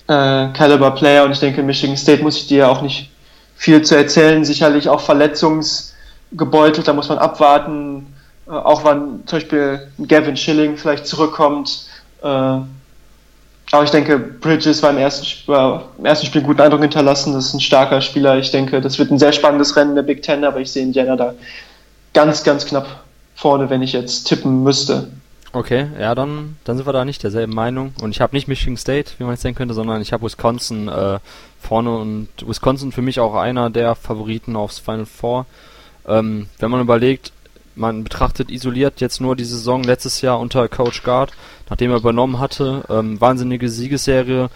[0.08, 3.12] äh, Caliber Player und ich denke, Michigan State muss ich dir auch nicht
[3.56, 8.12] viel zu erzählen, sicherlich auch verletzungsgebeutelt, da muss man abwarten,
[8.48, 11.86] äh, auch wann zum Beispiel Gavin Schilling vielleicht zurückkommt,
[12.24, 16.82] äh, aber ich denke, Bridges war im ersten, war im ersten Spiel einen guten Eindruck
[16.82, 17.34] hinterlassen.
[17.34, 18.38] Das ist ein starker Spieler.
[18.38, 21.16] Ich denke, das wird ein sehr spannendes Rennen der Big Ten, aber ich sehe Indiana
[21.16, 21.34] da
[22.14, 22.88] ganz, ganz knapp
[23.34, 25.08] vorne, wenn ich jetzt tippen müsste.
[25.54, 27.94] Okay, ja, dann, dann sind wir da nicht derselben Meinung.
[28.02, 30.88] Und ich habe nicht Michigan State, wie man jetzt denken könnte, sondern ich habe Wisconsin
[30.88, 31.20] äh,
[31.60, 35.46] vorne und Wisconsin für mich auch einer der Favoriten aufs Final Four.
[36.08, 37.34] Ähm, wenn man überlegt,
[37.76, 41.32] man betrachtet isoliert jetzt nur die Saison letztes Jahr unter Coach Guard,
[41.70, 44.50] nachdem er übernommen hatte, ähm, wahnsinnige Siegesserie.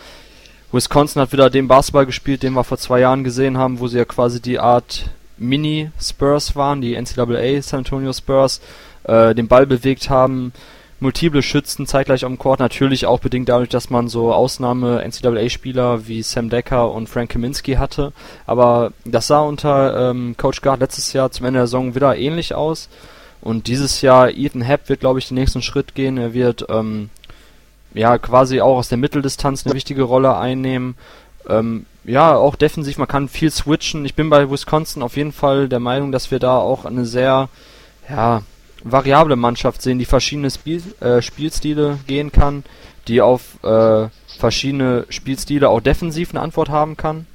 [0.71, 3.97] Wisconsin hat wieder den Basketball gespielt, den wir vor zwei Jahren gesehen haben, wo sie
[3.97, 8.61] ja quasi die Art Mini-Spurs waren, die NCAA San Antonio Spurs,
[9.03, 10.53] äh, den Ball bewegt haben,
[10.99, 16.49] multiple Schützen zeitgleich am Court, natürlich auch bedingt dadurch, dass man so Ausnahme-NCAA-Spieler wie Sam
[16.49, 18.13] Decker und Frank Kaminsky hatte.
[18.45, 22.55] Aber das sah unter ähm, Coach Guard letztes Jahr zum Ende der Saison wieder ähnlich
[22.55, 22.89] aus.
[23.41, 26.17] Und dieses Jahr, Ethan Happ wird, glaube ich, den nächsten Schritt gehen.
[26.17, 27.09] Er wird ähm,
[27.93, 30.95] ja quasi auch aus der Mitteldistanz eine wichtige Rolle einnehmen.
[31.47, 34.05] Ähm, ja, auch defensiv, man kann viel switchen.
[34.05, 37.49] Ich bin bei Wisconsin auf jeden Fall der Meinung, dass wir da auch eine sehr,
[38.09, 38.41] ja,
[38.85, 42.63] variable Mannschaft sehen, die verschiedene Spiel, äh, Spielstile gehen kann,
[43.07, 44.07] die auf äh,
[44.37, 47.25] verschiedene Spielstile auch defensiv eine Antwort haben kann.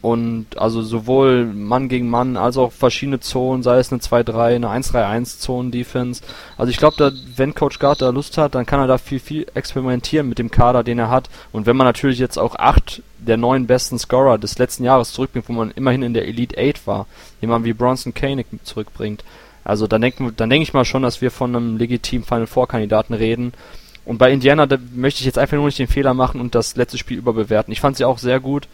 [0.00, 4.66] Und also sowohl Mann gegen Mann als auch verschiedene Zonen, sei es eine 2-3, eine
[4.66, 6.22] 1-3-1 Zonen Defense.
[6.58, 9.46] Also ich glaube, wenn Coach Guard da Lust hat, dann kann er da viel, viel
[9.54, 11.30] experimentieren mit dem Kader, den er hat.
[11.52, 15.48] Und wenn man natürlich jetzt auch acht der neun besten Scorer des letzten Jahres zurückbringt,
[15.48, 17.06] wo man immerhin in der Elite 8 war,
[17.40, 19.22] jemand wie Bronson Koenig zurückbringt,
[19.64, 22.68] also dann denke dann denk ich mal schon, dass wir von einem legitimen Final Four
[22.68, 23.52] Kandidaten reden.
[24.04, 26.98] Und bei Indiana, möchte ich jetzt einfach nur nicht den Fehler machen und das letzte
[26.98, 27.72] Spiel überbewerten.
[27.72, 28.66] Ich fand sie auch sehr gut.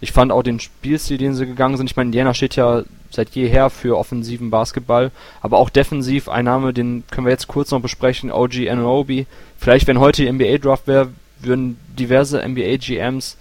[0.00, 1.88] Ich fand auch den Spielstil, den sie gegangen sind.
[1.88, 6.28] Ich meine, Indiana steht ja seit jeher für offensiven Basketball, aber auch defensiv.
[6.28, 9.26] Ein Name, den können wir jetzt kurz noch besprechen, OG Anunoby.
[9.56, 13.36] Vielleicht, wenn heute die NBA Draft wäre, würden diverse NBA GMs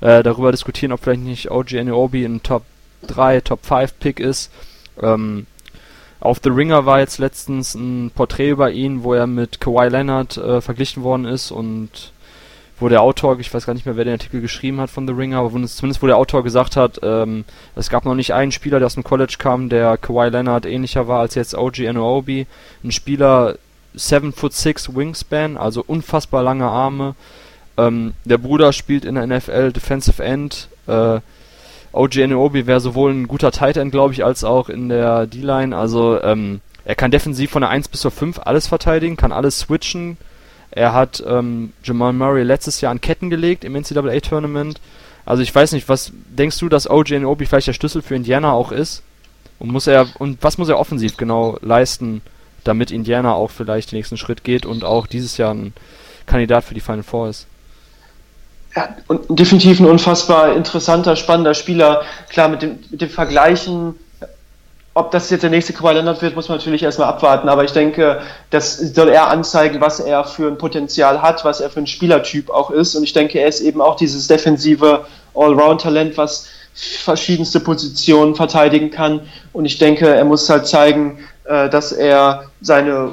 [0.00, 2.64] äh, darüber diskutieren, ob vielleicht nicht OG Anunoby ein Top
[3.06, 4.52] 3, Top 5 Pick ist.
[5.02, 5.46] Ähm,
[6.20, 10.36] auf The Ringer war jetzt letztens ein Porträt über ihn, wo er mit Kawhi Leonard
[10.36, 12.12] äh, verglichen worden ist und
[12.78, 15.14] wo der Autor, ich weiß gar nicht mehr, wer den Artikel geschrieben hat von The
[15.14, 17.44] Ringer, aber zumindest wo der Autor gesagt hat, ähm,
[17.74, 21.08] es gab noch nicht einen Spieler, der aus dem College kam, der Kawhi Leonard ähnlicher
[21.08, 22.46] war als jetzt OG Anunoby.
[22.84, 23.56] Ein Spieler
[23.94, 27.14] 7 foot 6 Wingspan, also unfassbar lange Arme.
[27.78, 30.68] Ähm, der Bruder spielt in der NFL Defensive End.
[30.86, 31.20] Äh,
[31.96, 35.76] OG Anunoby wäre sowohl ein guter Tight End, glaube ich, als auch in der D-Line.
[35.76, 39.58] Also ähm, er kann defensiv von der 1 bis zur 5 alles verteidigen, kann alles
[39.58, 40.16] switchen.
[40.70, 44.80] Er hat ähm, Jamal Murray letztes Jahr an Ketten gelegt im NCAA-Tournament.
[45.24, 48.52] Also ich weiß nicht, was denkst du, dass OG Anunoby vielleicht der Schlüssel für Indiana
[48.52, 49.02] auch ist?
[49.58, 52.20] Und muss er und was muss er offensiv genau leisten,
[52.62, 55.72] damit Indiana auch vielleicht den nächsten Schritt geht und auch dieses Jahr ein
[56.26, 57.46] Kandidat für die Final Four ist?
[58.76, 62.02] Ja, und definitiv ein unfassbar interessanter, spannender Spieler.
[62.28, 63.94] Klar, mit dem, mit dem Vergleichen,
[64.92, 67.48] ob das jetzt der nächste Kawhi Leonard wird, muss man natürlich erstmal abwarten.
[67.48, 68.20] Aber ich denke,
[68.50, 72.50] das soll er anzeigen, was er für ein Potenzial hat, was er für ein Spielertyp
[72.50, 72.94] auch ist.
[72.94, 79.20] Und ich denke, er ist eben auch dieses defensive Allround-Talent, was verschiedenste Positionen verteidigen kann.
[79.54, 83.12] Und ich denke, er muss halt zeigen, äh, dass er seine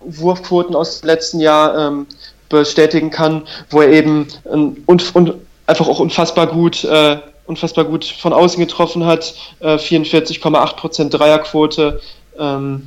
[0.00, 2.06] Wurfquoten aus dem letzten Jahr ähm,
[2.48, 5.34] bestätigen kann, wo er eben und, und
[5.66, 9.34] einfach auch unfassbar gut, äh, unfassbar gut von außen getroffen hat.
[9.60, 12.00] Äh, 44,8% Dreierquote,
[12.38, 12.82] ähm,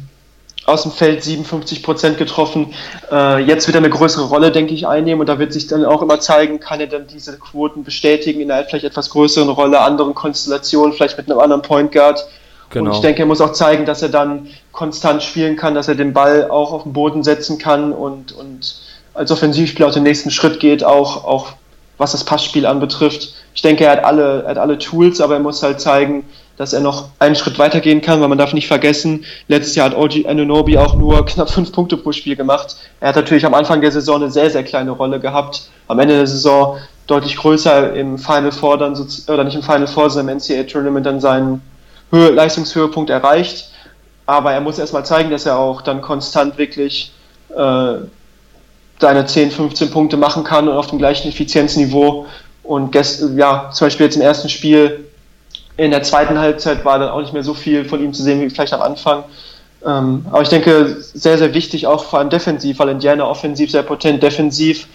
[0.65, 2.73] aus dem Feld 57% getroffen.
[3.11, 5.85] Äh, jetzt wird er eine größere Rolle, denke ich, einnehmen und da wird sich dann
[5.85, 9.79] auch immer zeigen, kann er dann diese Quoten bestätigen in einer vielleicht etwas größeren Rolle,
[9.79, 12.27] anderen Konstellationen, vielleicht mit einem anderen Point Guard.
[12.69, 12.89] Genau.
[12.89, 15.95] Und ich denke, er muss auch zeigen, dass er dann konstant spielen kann, dass er
[15.95, 18.75] den Ball auch auf den Boden setzen kann und, und
[19.13, 21.53] als Offensivspieler auch den nächsten Schritt geht, auch, auch
[21.97, 23.33] was das Passspiel anbetrifft.
[23.53, 26.25] Ich denke, er hat alle, er hat alle Tools, aber er muss halt zeigen,
[26.57, 29.97] dass er noch einen Schritt weitergehen kann, weil man darf nicht vergessen, letztes Jahr hat
[29.97, 32.75] OG Anunobi auch nur knapp fünf Punkte pro Spiel gemacht.
[32.99, 35.69] Er hat natürlich am Anfang der Saison eine sehr, sehr kleine Rolle gehabt.
[35.87, 38.95] Am Ende der Saison deutlich größer im Final Four dann,
[39.27, 41.61] oder nicht im Final Four, sondern im NCAA Tournament dann seinen
[42.11, 43.71] Höhe, Leistungshöhepunkt erreicht.
[44.25, 47.11] Aber er muss erstmal zeigen, dass er auch dann konstant wirklich
[47.49, 47.95] äh,
[49.01, 52.27] seine 10, 15 Punkte machen kann und auf dem gleichen Effizienzniveau.
[52.63, 55.05] Und gest, ja, zum Beispiel jetzt im ersten Spiel
[55.77, 58.39] in der zweiten Halbzeit war dann auch nicht mehr so viel von ihm zu sehen
[58.39, 59.23] wie vielleicht am Anfang.
[59.83, 63.81] Ähm, aber ich denke, sehr, sehr wichtig auch vor allem defensiv, weil Indiana offensiv sehr
[63.81, 64.87] potent, defensiv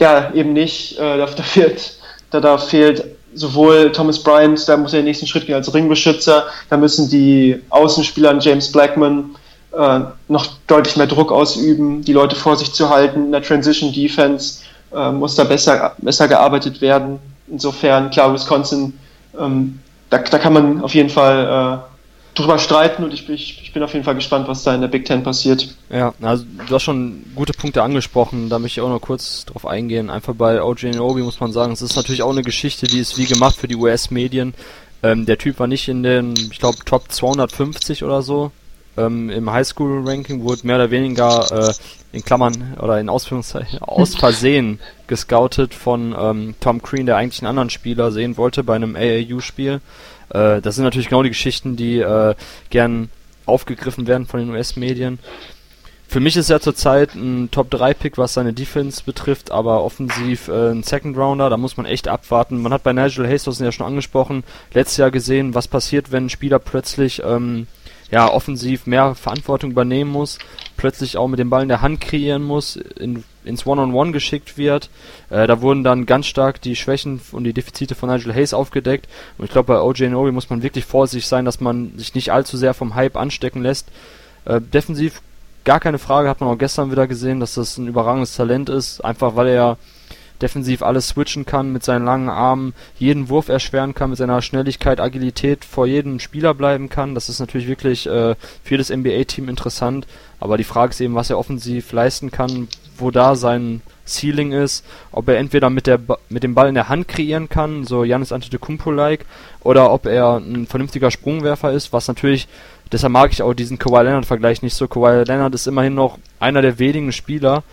[0.00, 0.98] ja eben nicht.
[0.98, 1.96] Äh, da, da, fehlt,
[2.30, 3.04] da, da fehlt
[3.34, 7.62] sowohl Thomas Bryant, da muss er den nächsten Schritt gehen als Ringbeschützer, da müssen die
[7.68, 9.36] Außenspieler James Blackman
[9.72, 13.26] äh, noch deutlich mehr Druck ausüben, die Leute vor sich zu halten.
[13.26, 14.62] In der Transition Defense
[14.94, 17.18] äh, muss da besser, besser gearbeitet werden.
[17.48, 18.94] Insofern, klar, Wisconsin,
[19.38, 19.78] ähm,
[20.10, 23.82] da, da kann man auf jeden Fall äh, drüber streiten und ich, ich, ich bin
[23.82, 25.74] auf jeden Fall gespannt, was da in der Big Ten passiert.
[25.90, 29.66] Ja, also du hast schon gute Punkte angesprochen, da möchte ich auch noch kurz drauf
[29.66, 30.10] eingehen.
[30.10, 33.16] Einfach bei OJ Obi muss man sagen, es ist natürlich auch eine Geschichte, die ist
[33.16, 34.54] wie gemacht für die US-Medien.
[35.02, 38.52] Ähm, der Typ war nicht in den, ich glaube, Top 250 oder so
[38.96, 41.72] ähm, im Highschool-Ranking wurde mehr oder weniger äh,
[42.12, 47.50] in Klammern oder in Ausführungszeichen aus Versehen gescoutet von ähm, Tom Crean, der eigentlich einen
[47.50, 49.80] anderen Spieler sehen wollte bei einem AAU-Spiel.
[50.30, 52.34] Äh, das sind natürlich genau die Geschichten, die äh,
[52.70, 53.10] gern
[53.44, 55.18] aufgegriffen werden von den US-Medien.
[56.08, 60.84] Für mich ist er zurzeit ein Top-3-Pick, was seine Defense betrifft, aber offensiv äh, ein
[60.84, 62.62] Second-Rounder, da muss man echt abwarten.
[62.62, 66.30] Man hat bei Nigel das ja schon angesprochen, letztes Jahr gesehen, was passiert, wenn ein
[66.30, 67.66] Spieler plötzlich ähm,
[68.10, 70.38] ja, offensiv mehr Verantwortung übernehmen muss,
[70.76, 74.12] plötzlich auch mit dem Ball in der Hand kreieren muss, in, ins One-on-One -on -One
[74.12, 74.90] geschickt wird.
[75.30, 79.08] Äh, da wurden dann ganz stark die Schwächen und die Defizite von Nigel Hayes aufgedeckt.
[79.38, 82.30] Und ich glaube, bei OJ Nobi muss man wirklich vorsichtig sein, dass man sich nicht
[82.30, 83.88] allzu sehr vom Hype anstecken lässt.
[84.44, 85.20] Äh, defensiv
[85.64, 89.04] gar keine Frage, hat man auch gestern wieder gesehen, dass das ein überragendes Talent ist,
[89.04, 89.78] einfach weil er
[90.42, 95.00] defensiv alles switchen kann, mit seinen langen Armen jeden Wurf erschweren kann, mit seiner Schnelligkeit,
[95.00, 97.14] Agilität vor jedem Spieler bleiben kann.
[97.14, 100.06] Das ist natürlich wirklich äh, für jedes NBA-Team interessant.
[100.40, 102.68] Aber die Frage ist eben, was er offensiv leisten kann,
[102.98, 106.88] wo da sein Ceiling ist, ob er entweder mit, der mit dem Ball in der
[106.88, 109.24] Hand kreieren kann, so Janis Antetokounmpo-like,
[109.60, 112.46] oder ob er ein vernünftiger Sprungwerfer ist, was natürlich,
[112.92, 114.86] deshalb mag ich auch diesen Kawhi Leonard-Vergleich nicht so.
[114.86, 117.64] Kawhi Leonard ist immerhin noch einer der wenigen Spieler,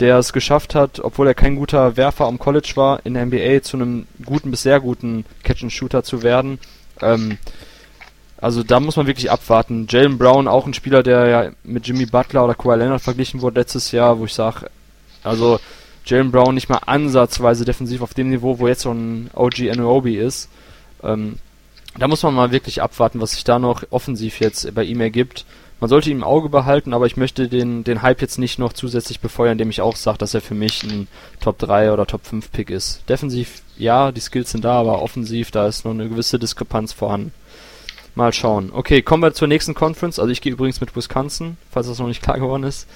[0.00, 3.62] der es geschafft hat, obwohl er kein guter Werfer am College war, in der NBA
[3.62, 6.58] zu einem guten bis sehr guten Catch-and-Shooter zu werden.
[7.00, 7.38] Ähm,
[8.38, 9.86] also da muss man wirklich abwarten.
[9.88, 13.60] Jalen Brown, auch ein Spieler, der ja mit Jimmy Butler oder Kawhi Leonard verglichen wurde
[13.60, 14.70] letztes Jahr, wo ich sage,
[15.22, 15.58] also
[16.04, 20.16] Jalen Brown nicht mal ansatzweise defensiv auf dem Niveau, wo jetzt so ein OG Anuobi
[20.16, 20.48] ist.
[21.02, 21.38] Ähm,
[21.98, 25.46] da muss man mal wirklich abwarten, was sich da noch offensiv jetzt bei ihm ergibt.
[25.78, 28.72] Man sollte ihn im Auge behalten, aber ich möchte den, den Hype jetzt nicht noch
[28.72, 31.06] zusätzlich befeuern, indem ich auch sage, dass er für mich ein
[31.40, 33.02] Top 3 oder Top 5 Pick ist.
[33.08, 37.32] Defensiv, ja, die Skills sind da, aber offensiv, da ist noch eine gewisse Diskrepanz vorhanden.
[38.14, 38.70] Mal schauen.
[38.72, 40.18] Okay, kommen wir zur nächsten Conference.
[40.18, 42.88] Also ich gehe übrigens mit Wisconsin, falls das noch nicht klar geworden ist.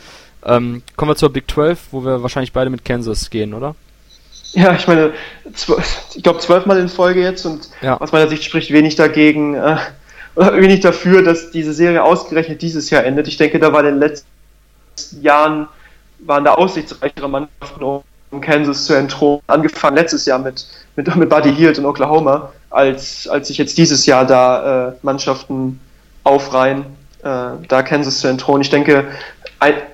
[0.43, 3.75] Ähm, kommen wir zur Big 12, wo wir wahrscheinlich beide mit Kansas gehen, oder?
[4.53, 5.13] Ja, ich meine,
[5.45, 8.01] ich glaube zwölfmal in Folge jetzt und ja.
[8.01, 9.77] aus meiner Sicht spricht wenig dagegen, äh,
[10.37, 13.29] wenig dafür, dass diese Serie ausgerechnet dieses Jahr endet.
[13.29, 14.27] Ich denke, da war in den letzten
[15.21, 15.69] Jahren
[16.21, 19.43] waren da aussichtsreichere Mannschaften, um Kansas zu entthronen.
[19.47, 20.67] Angefangen letztes Jahr mit,
[20.97, 25.81] mit, mit Buddy Hield und Oklahoma, als, als sich jetzt dieses Jahr da äh, Mannschaften
[26.25, 26.85] aufreihen,
[27.23, 28.63] äh, da Kansas zu entthronen.
[28.63, 29.07] Ich denke,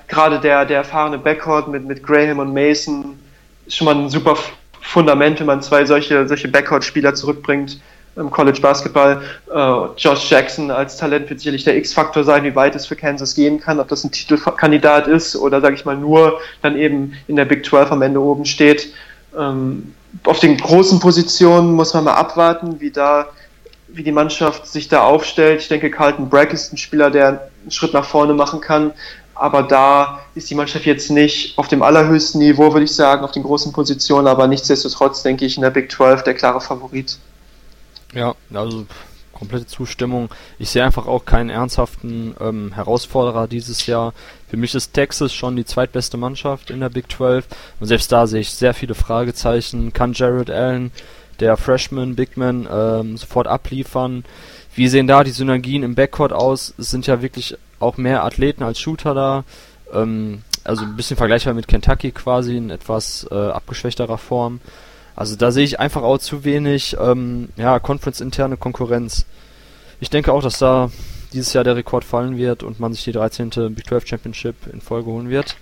[0.07, 3.19] gerade der, der erfahrene Backcourt mit, mit Graham und Mason
[3.65, 4.37] ist schon mal ein super
[4.81, 7.79] Fundament, wenn man zwei solche, solche Backcourt-Spieler zurückbringt
[8.17, 9.21] im College Basketball.
[9.53, 13.35] Äh, Josh Jackson als Talent wird sicherlich der X-Faktor sein, wie weit es für Kansas
[13.35, 17.35] gehen kann, ob das ein Titelkandidat ist oder, sage ich mal, nur dann eben in
[17.35, 18.93] der Big 12 am Ende oben steht.
[19.37, 19.93] Ähm,
[20.23, 23.27] auf den großen Positionen muss man mal abwarten, wie da
[23.89, 25.61] wie die Mannschaft sich da aufstellt.
[25.61, 27.27] Ich denke, Carlton Bragg ist ein Spieler, der
[27.61, 28.91] einen Schritt nach vorne machen kann
[29.39, 33.31] aber da ist die Mannschaft jetzt nicht auf dem allerhöchsten Niveau, würde ich sagen, auf
[33.31, 37.17] den großen Positionen, aber nichtsdestotrotz denke ich in der Big 12 der klare Favorit.
[38.13, 38.85] Ja, also
[39.37, 40.29] komplette Zustimmung.
[40.57, 44.13] Ich sehe einfach auch keinen ernsthaften ähm, Herausforderer dieses Jahr.
[44.47, 47.45] Für mich ist Texas schon die zweitbeste Mannschaft in der Big 12
[47.79, 49.93] und selbst da sehe ich sehr viele Fragezeichen.
[49.93, 50.91] Kann Jared Allen,
[51.39, 54.25] der Freshman, Bigman, ähm, sofort abliefern?
[54.73, 56.73] Wie sehen da die Synergien im Backcourt aus?
[56.77, 59.43] Es sind ja wirklich auch mehr Athleten als Shooter da.
[59.93, 64.59] Ähm, also ein bisschen vergleichbar mit Kentucky quasi in etwas äh, abgeschwächterer Form.
[65.17, 69.25] Also da sehe ich einfach auch zu wenig ähm, ja, Conference-interne Konkurrenz.
[69.99, 70.91] Ich denke auch, dass da
[71.33, 73.49] dieses Jahr der Rekord fallen wird und man sich die 13.
[73.73, 75.57] Big 12 Championship in Folge holen wird.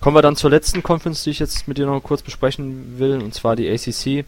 [0.00, 3.20] Kommen wir dann zur letzten Conference, die ich jetzt mit dir noch kurz besprechen will,
[3.20, 4.24] und zwar die ACC.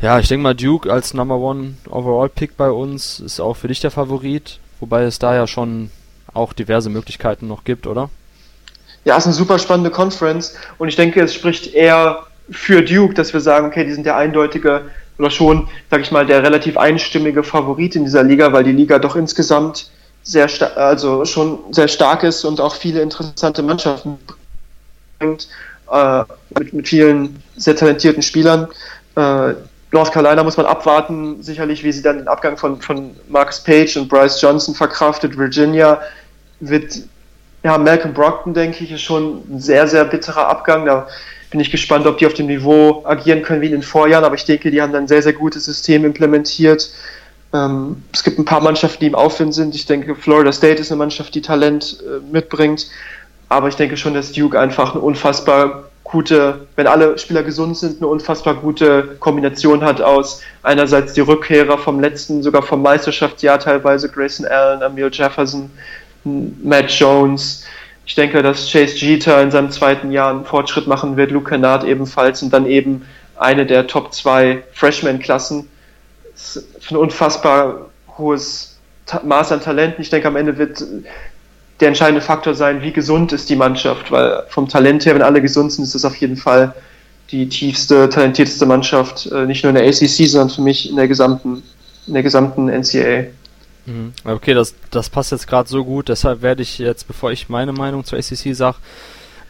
[0.00, 3.68] Ja, ich denke mal, Duke als Number One Overall Pick bei uns ist auch für
[3.68, 5.90] dich der Favorit, wobei es da ja schon
[6.32, 8.08] auch diverse Möglichkeiten noch gibt, oder?
[9.04, 13.14] Ja, es ist eine super spannende Conference und ich denke, es spricht eher für Duke,
[13.14, 14.82] dass wir sagen, okay, die sind der eindeutige
[15.18, 18.98] oder schon, sag ich mal, der relativ einstimmige Favorit in dieser Liga, weil die Liga
[18.98, 19.90] doch insgesamt
[20.22, 24.18] sehr also schon sehr stark ist und auch viele interessante Mannschaften
[25.18, 25.48] bringt,
[25.90, 26.24] äh,
[26.58, 28.68] mit, mit, vielen sehr talentierten Spielern.
[29.16, 29.54] Äh,
[29.90, 33.96] North Carolina muss man abwarten, sicherlich, wie sie dann den Abgang von, von Marcus Page
[33.96, 35.36] und Bryce Johnson verkraftet.
[35.36, 36.00] Virginia
[36.60, 37.00] wird,
[37.62, 40.86] ja, Malcolm Brockton, denke ich, ist schon ein sehr, sehr bitterer Abgang.
[40.86, 41.08] Da
[41.52, 44.34] bin ich gespannt, ob die auf dem Niveau agieren können wie in den Vorjahren, aber
[44.34, 46.90] ich denke, die haben ein sehr, sehr gutes System implementiert.
[47.52, 49.74] Ähm, es gibt ein paar Mannschaften, die im Aufwind sind.
[49.74, 52.88] Ich denke, Florida State ist eine Mannschaft, die Talent äh, mitbringt.
[53.50, 57.98] Aber ich denke schon, dass Duke einfach eine unfassbar gute, wenn alle Spieler gesund sind,
[57.98, 64.08] eine unfassbar gute Kombination hat aus einerseits die Rückkehrer vom letzten, sogar vom Meisterschaftsjahr teilweise,
[64.08, 65.70] Grayson Allen, Emil Jefferson,
[66.24, 67.64] Matt Jones.
[68.04, 71.84] Ich denke, dass Chase Jeter in seinem zweiten Jahr einen Fortschritt machen wird, Luke Kennard
[71.84, 75.68] ebenfalls und dann eben eine der Top 2 Freshman-Klassen.
[76.90, 78.78] Ein unfassbar hohes
[79.22, 80.02] Maß an Talenten.
[80.02, 80.82] Ich denke, am Ende wird
[81.80, 85.42] der entscheidende Faktor sein, wie gesund ist die Mannschaft, weil vom Talent her, wenn alle
[85.42, 86.74] gesund sind, ist das auf jeden Fall
[87.30, 91.08] die tiefste, talentierteste Mannschaft, äh, nicht nur in der ACC, sondern für mich in der
[91.08, 91.62] gesamten,
[92.06, 93.24] in der gesamten NCAA.
[93.86, 94.12] Mhm.
[94.24, 97.72] Okay, das, das passt jetzt gerade so gut, deshalb werde ich jetzt, bevor ich meine
[97.72, 98.76] Meinung zur ACC sage,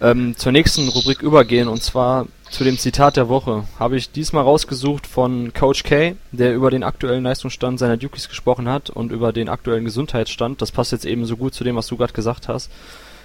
[0.01, 3.64] ähm, zur nächsten Rubrik übergehen und zwar zu dem Zitat der Woche.
[3.78, 8.68] Habe ich diesmal rausgesucht von Coach K, der über den aktuellen Leistungsstand seiner Dukies gesprochen
[8.68, 10.61] hat und über den aktuellen Gesundheitsstand.
[10.61, 12.70] Das passt jetzt eben so gut zu dem, was du gerade gesagt hast.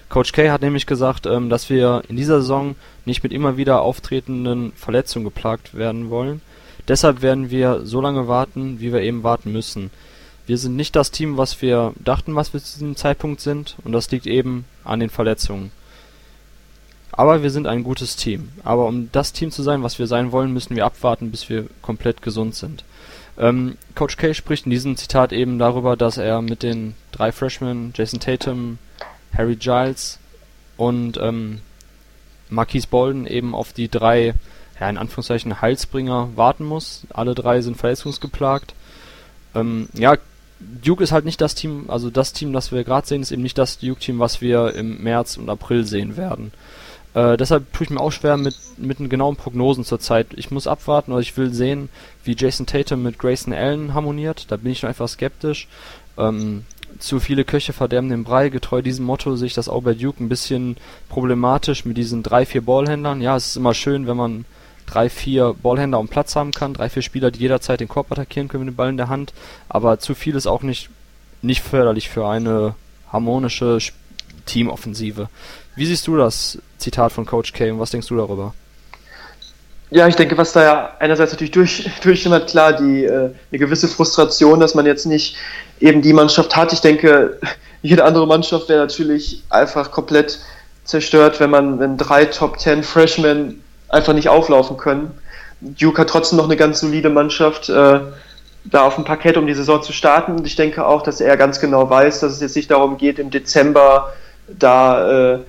[0.10, 3.82] Coach K hat nämlich gesagt, ähm, dass wir in dieser Saison nicht mit immer wieder
[3.82, 6.41] auftretenden Verletzungen geplagt werden wollen.
[6.88, 9.91] Deshalb werden wir so lange warten, wie wir eben warten müssen.
[10.48, 13.91] Wir sind nicht das Team, was wir dachten, was wir zu diesem Zeitpunkt sind, und
[13.91, 15.72] das liegt eben an den Verletzungen.
[17.12, 18.50] Aber wir sind ein gutes Team.
[18.64, 21.66] Aber um das Team zu sein, was wir sein wollen, müssen wir abwarten, bis wir
[21.82, 22.84] komplett gesund sind.
[23.38, 27.91] Ähm, Coach K spricht in diesem Zitat eben darüber, dass er mit den drei Freshmen,
[27.95, 28.78] Jason Tatum,
[29.36, 30.20] Harry Giles
[30.78, 31.60] und ähm,
[32.50, 34.34] Marquise Bolden eben auf die drei,
[34.80, 37.02] ja in Anführungszeichen, Heilsbringer warten muss.
[37.10, 38.74] Alle drei sind verletzungsgeplagt.
[39.56, 40.18] Ähm, ja,
[40.60, 43.43] Duke ist halt nicht das Team, also das Team, das wir gerade sehen, ist eben
[43.43, 46.51] nicht das Duke-Team, was wir im März und April sehen werden.
[47.14, 50.28] Äh, deshalb tue ich mir auch schwer mit, mit den genauen Prognosen zurzeit.
[50.36, 51.89] Ich muss abwarten oder ich will sehen,
[52.24, 54.45] wie Jason Tatum mit Grayson Allen harmoniert.
[54.49, 55.68] Da bin ich noch einfach skeptisch.
[56.18, 56.64] Ähm,
[56.99, 58.49] zu viele Köche verderben den Brei.
[58.49, 60.78] Getreu diesem Motto sehe ich das auch bei Duke ein bisschen
[61.10, 63.22] problematisch mit diesen drei, vier Ballhändlern.
[63.22, 64.45] Ja, es ist immer schön, wenn man
[64.88, 68.47] drei, vier Ballhändler am Platz haben kann, drei, vier Spieler, die jederzeit den Korb attackieren
[68.47, 69.33] können mit dem Ball in der Hand.
[69.69, 70.89] Aber zu viel ist auch nicht,
[71.43, 72.73] nicht förderlich für eine
[73.11, 73.77] harmonische
[74.45, 75.29] Teamoffensive.
[75.75, 78.53] Wie siehst du das Zitat von Coach K und was denkst du darüber?
[79.89, 83.88] Ja, ich denke, was da ja einerseits natürlich durch, durchschimmert, klar, die, äh, eine gewisse
[83.88, 85.38] Frustration, dass man jetzt nicht
[85.79, 86.73] eben die Mannschaft hat.
[86.73, 87.39] Ich denke,
[87.81, 90.39] jede andere Mannschaft wäre natürlich einfach komplett
[90.83, 95.11] zerstört, wenn man, wenn drei Top Ten Freshmen einfach nicht auflaufen können.
[95.61, 97.99] Duke hat trotzdem noch eine ganz solide Mannschaft äh,
[98.65, 100.33] da auf dem Parkett, um die Saison zu starten.
[100.33, 103.19] Und ich denke auch, dass er ganz genau weiß, dass es jetzt nicht darum geht,
[103.19, 104.13] im Dezember
[104.47, 105.39] da äh,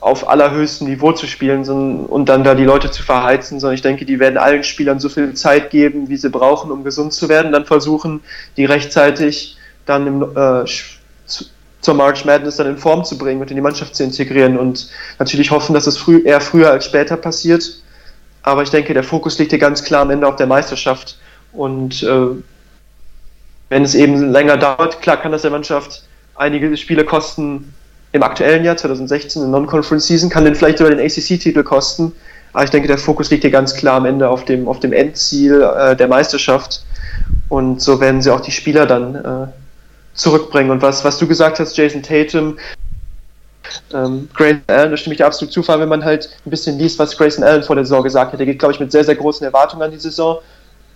[0.00, 3.82] auf allerhöchstem Niveau zu spielen sondern, und dann da die Leute zu verheizen, sondern ich
[3.82, 7.28] denke, die werden allen Spielern so viel Zeit geben, wie sie brauchen, um gesund zu
[7.28, 8.20] werden, dann versuchen,
[8.56, 10.64] die rechtzeitig dann im, äh,
[11.26, 11.44] zu,
[11.80, 14.90] zur March Madness dann in Form zu bringen und in die Mannschaft zu integrieren und
[15.18, 17.80] natürlich hoffen, dass es früh, eher früher als später passiert.
[18.46, 21.18] Aber ich denke, der Fokus liegt hier ganz klar am Ende auf der Meisterschaft
[21.52, 22.28] und äh,
[23.68, 26.04] wenn es eben länger dauert, klar kann das der Mannschaft
[26.36, 27.74] einige Spiele kosten,
[28.12, 32.12] im aktuellen Jahr 2016 in Non-Conference Season, kann den vielleicht sogar den ACC-Titel kosten.
[32.52, 34.92] Aber ich denke, der Fokus liegt hier ganz klar am Ende auf dem, auf dem
[34.92, 36.84] Endziel äh, der Meisterschaft.
[37.48, 39.48] Und so werden sie auch die Spieler dann äh,
[40.14, 40.70] zurückbringen.
[40.70, 42.58] Und was, was du gesagt hast, Jason Tatum,
[43.92, 46.98] ähm, Grayson Allen, da stimme ich dir absolut zu, wenn man halt ein bisschen liest,
[46.98, 48.38] was Grayson Allen vor der Saison gesagt hat.
[48.38, 50.38] Der geht, glaube ich, mit sehr, sehr großen Erwartungen an die Saison.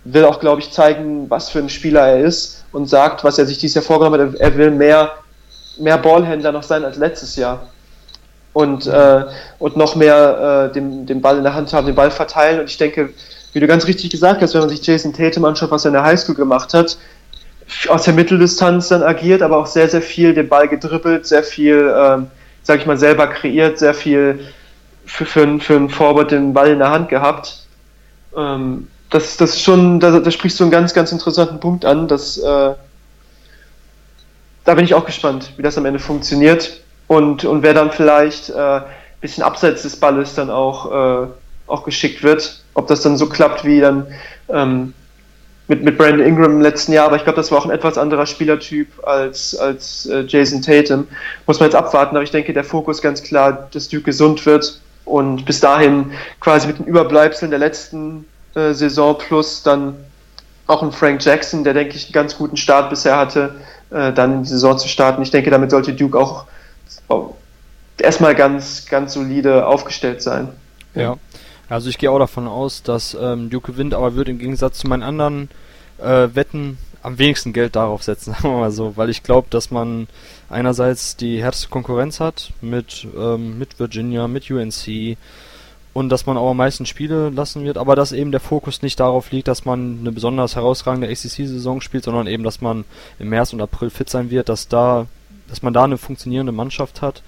[0.03, 3.45] Will auch, glaube ich, zeigen, was für ein Spieler er ist und sagt, was er
[3.45, 4.39] sich dieses Jahr vorgenommen hat.
[4.39, 5.11] Er will mehr
[5.77, 7.67] mehr Ballhändler noch sein als letztes Jahr.
[8.53, 9.23] Und, äh,
[9.59, 12.59] und noch mehr äh, den, den Ball in der Hand haben, den Ball verteilen.
[12.59, 13.13] Und ich denke,
[13.53, 15.93] wie du ganz richtig gesagt hast, wenn man sich Jason Tatum anschaut, was er in
[15.93, 16.97] der Highschool gemacht hat,
[17.87, 21.93] aus der Mitteldistanz dann agiert, aber auch sehr, sehr viel den Ball gedribbelt, sehr viel,
[21.97, 22.27] ähm,
[22.63, 24.47] sag ich mal, selber kreiert, sehr viel
[25.05, 27.65] für, für, für einen Forward den Ball in der Hand gehabt.
[28.35, 32.07] Ähm, das, das ist schon, da, da sprichst du einen ganz, ganz interessanten Punkt an,
[32.07, 32.73] dass äh,
[34.63, 38.49] da bin ich auch gespannt, wie das am Ende funktioniert und, und wer dann vielleicht
[38.49, 38.83] äh, ein
[39.19, 41.27] bisschen abseits des Balles dann auch, äh,
[41.67, 42.63] auch geschickt wird.
[42.73, 44.07] Ob das dann so klappt wie dann
[44.49, 44.93] ähm,
[45.67, 47.97] mit, mit Brandon Ingram im letzten Jahr, aber ich glaube, das war auch ein etwas
[47.97, 51.07] anderer Spielertyp als, als äh, Jason Tatum.
[51.47, 54.81] Muss man jetzt abwarten, aber ich denke, der Fokus ganz klar, dass Duke gesund wird
[55.05, 59.95] und bis dahin quasi mit den Überbleibseln der letzten äh, Saison plus dann
[60.67, 63.55] auch ein Frank Jackson, der denke ich einen ganz guten Start bisher hatte,
[63.91, 65.21] äh, dann in die Saison zu starten.
[65.21, 66.45] Ich denke, damit sollte Duke auch,
[67.97, 70.49] erstmal ganz, ganz solide aufgestellt sein.
[70.95, 71.15] Ja.
[71.71, 74.89] Also ich gehe auch davon aus, dass ähm, Duke gewinnt, aber wird im Gegensatz zu
[74.89, 75.47] meinen anderen
[75.99, 79.71] äh, Wetten am wenigsten Geld darauf setzen, sagen wir mal so, weil ich glaube, dass
[79.71, 80.07] man
[80.49, 85.17] einerseits die härteste Konkurrenz hat mit, ähm, mit Virginia, mit UNC,
[85.93, 88.99] und dass man auch am meisten Spiele lassen wird, aber dass eben der Fokus nicht
[88.99, 92.83] darauf liegt, dass man eine besonders herausragende ACC-Saison spielt, sondern eben, dass man
[93.17, 95.07] im März und April fit sein wird, dass da,
[95.47, 97.23] dass man da eine funktionierende Mannschaft hat.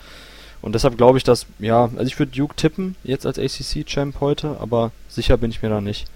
[0.64, 4.58] Und deshalb glaube ich, dass, ja, also ich würde Duke tippen, jetzt als ACC-Champ heute,
[4.62, 6.08] aber sicher bin ich mir da nicht.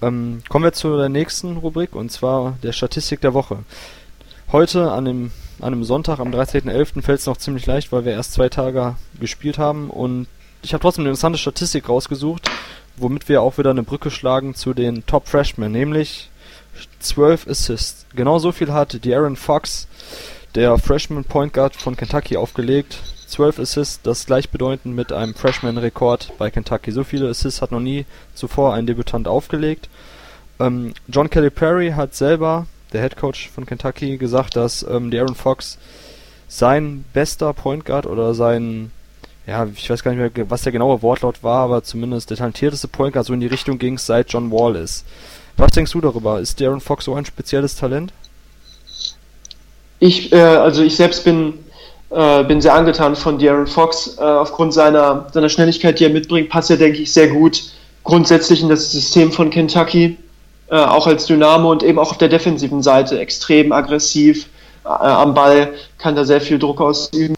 [0.00, 3.58] Ähm, kommen wir zu der nächsten Rubrik, und zwar der Statistik der Woche.
[4.50, 5.30] Heute, an dem,
[5.60, 8.96] an einem Sonntag, am 13.11., fällt es noch ziemlich leicht, weil wir erst zwei Tage
[9.20, 10.26] gespielt haben und
[10.62, 12.50] ich habe trotzdem eine interessante Statistik rausgesucht,
[12.96, 16.30] womit wir auch wieder eine Brücke schlagen zu den Top Freshmen, nämlich
[17.00, 18.06] 12 Assists.
[18.16, 19.86] Genau so viel hat De'Aaron Fox,
[20.54, 22.98] der Freshman Point Guard von Kentucky, aufgelegt.
[23.30, 26.92] 12 Assists, das gleichbedeutend mit einem Freshman-Rekord bei Kentucky.
[26.92, 28.04] So viele Assists hat noch nie
[28.34, 29.88] zuvor ein Debütant aufgelegt.
[30.58, 35.34] Ähm, John Kelly Perry hat selber, der Head Coach von Kentucky, gesagt, dass ähm, De'Aaron
[35.34, 35.78] Fox
[36.48, 38.90] sein bester Point Guard oder sein
[39.46, 42.88] ja, ich weiß gar nicht mehr, was der genaue Wortlaut war, aber zumindest der talentierteste
[42.88, 45.04] Point Guard so in die Richtung ging seit John Wall ist.
[45.56, 46.40] Was denkst du darüber?
[46.40, 48.12] Ist Darren Fox so ein spezielles Talent?
[49.98, 51.54] Ich, äh, also ich selbst bin,
[52.10, 54.16] äh, bin sehr angetan von Darren Fox.
[54.18, 57.62] Äh, aufgrund seiner, seiner Schnelligkeit, die er mitbringt, passt er, denke ich, sehr gut
[58.04, 60.16] grundsätzlich in das System von Kentucky.
[60.68, 64.46] Äh, auch als Dynamo und eben auch auf der defensiven Seite extrem aggressiv
[64.84, 67.36] äh, am Ball, kann da sehr viel Druck ausüben.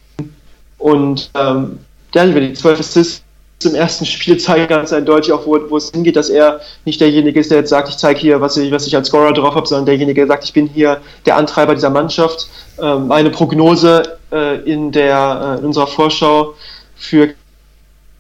[0.79, 1.79] Und ähm,
[2.15, 3.23] ja, die zwölf Assists
[3.67, 7.41] im ersten Spiel zeigen ganz eindeutig auch, wo, wo es hingeht, dass er nicht derjenige
[7.41, 9.67] ist, der jetzt sagt, ich zeige hier, was ich, was ich als Scorer drauf habe,
[9.67, 12.49] sondern derjenige, der sagt, ich bin hier der Antreiber dieser Mannschaft.
[12.81, 16.55] Ähm, meine Prognose äh, in, der, äh, in unserer Vorschau
[16.97, 17.35] für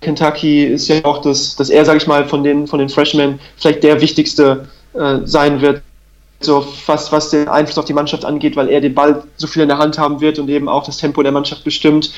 [0.00, 3.40] Kentucky ist ja auch, dass, dass er, sage ich mal, von den, von den Freshmen
[3.56, 5.82] vielleicht der wichtigste äh, sein wird,
[6.40, 9.62] so fast was den Einfluss auf die Mannschaft angeht, weil er den Ball so viel
[9.62, 12.12] in der Hand haben wird und eben auch das Tempo der Mannschaft bestimmt.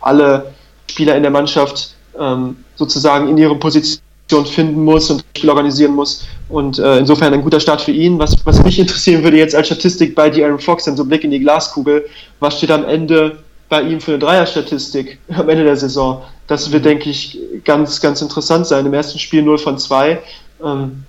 [0.00, 0.52] Alle
[0.90, 4.00] Spieler in der Mannschaft ähm, sozusagen in ihre Position
[4.46, 6.26] finden muss und Spiel organisieren muss.
[6.48, 8.18] Und äh, insofern ein guter Start für ihn.
[8.18, 11.30] Was, was mich interessieren würde jetzt als Statistik bei Aaron Fox, dann so Blick in
[11.30, 12.06] die Glaskugel,
[12.40, 13.38] was steht am Ende
[13.68, 16.22] bei ihm für eine Dreierstatistik am Ende der Saison?
[16.46, 18.86] Das wird, denke ich, ganz, ganz interessant sein.
[18.86, 20.20] Im ersten Spiel 0 von 2.
[20.64, 21.04] Ähm,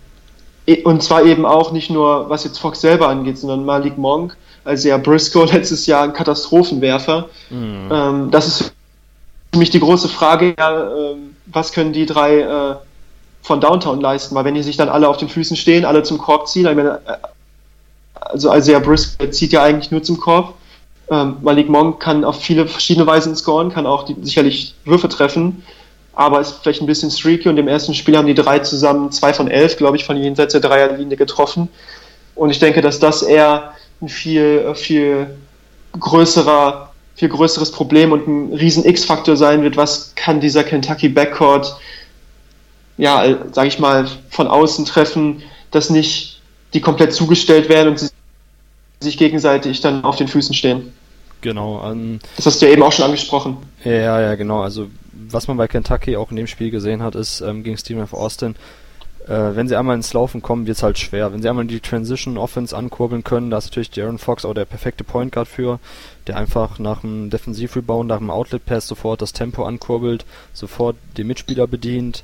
[0.66, 4.36] e, und zwar eben auch nicht nur, was jetzt Fox selber angeht, sondern Malik Monk,
[4.64, 7.30] also ja Briscoe letztes Jahr ein Katastrophenwerfer.
[7.50, 7.90] Mhm.
[7.92, 8.74] Ähm, das ist
[9.58, 12.76] für mich die große Frage, ja, ähm, was können die drei äh,
[13.42, 14.36] von Downtown leisten?
[14.36, 17.02] Weil wenn die sich dann alle auf den Füßen stehen, alle zum Korb ziehen, meine,
[17.08, 17.18] äh,
[18.14, 20.54] also Isaiah Briscoe zieht ja eigentlich nur zum Korb.
[21.10, 25.64] Ähm, Malik Monk kann auf viele verschiedene Weisen scoren, kann auch die, sicherlich Würfe treffen,
[26.14, 29.34] aber ist vielleicht ein bisschen streaky und im ersten Spiel haben die drei zusammen zwei
[29.34, 31.70] von elf, glaube ich, von jenseits der Dreierlinie getroffen.
[32.36, 35.28] Und ich denke, dass das eher ein viel, viel
[36.00, 36.87] größerer,
[37.18, 39.76] viel größeres Problem und ein riesen X-Faktor sein wird.
[39.76, 41.76] Was kann dieser Kentucky Backcourt,
[42.98, 45.42] ja, sage ich mal, von außen treffen,
[45.72, 46.42] dass nicht
[46.74, 48.10] die komplett zugestellt werden und sie
[49.00, 50.94] sich gegenseitig dann auf den Füßen stehen.
[51.42, 51.78] Genau.
[51.88, 53.58] Um, das hast du ja eben auch schon angesprochen.
[53.84, 54.62] Ja, ja, genau.
[54.62, 58.02] Also was man bei Kentucky auch in dem Spiel gesehen hat, ist ähm, gegen Stephen
[58.04, 58.14] F.
[58.14, 58.56] Austin,
[59.28, 61.34] äh, wenn sie einmal ins Laufen kommen, wird es halt schwer.
[61.34, 64.66] Wenn sie einmal die Transition Offense ankurbeln können, da ist natürlich Jaron Fox auch der
[64.66, 65.80] perfekte Point Guard für,
[66.28, 71.28] der einfach nach einem Defensivrebound, nach einem Outlet Pass sofort das Tempo ankurbelt, sofort den
[71.28, 72.24] Mitspieler bedient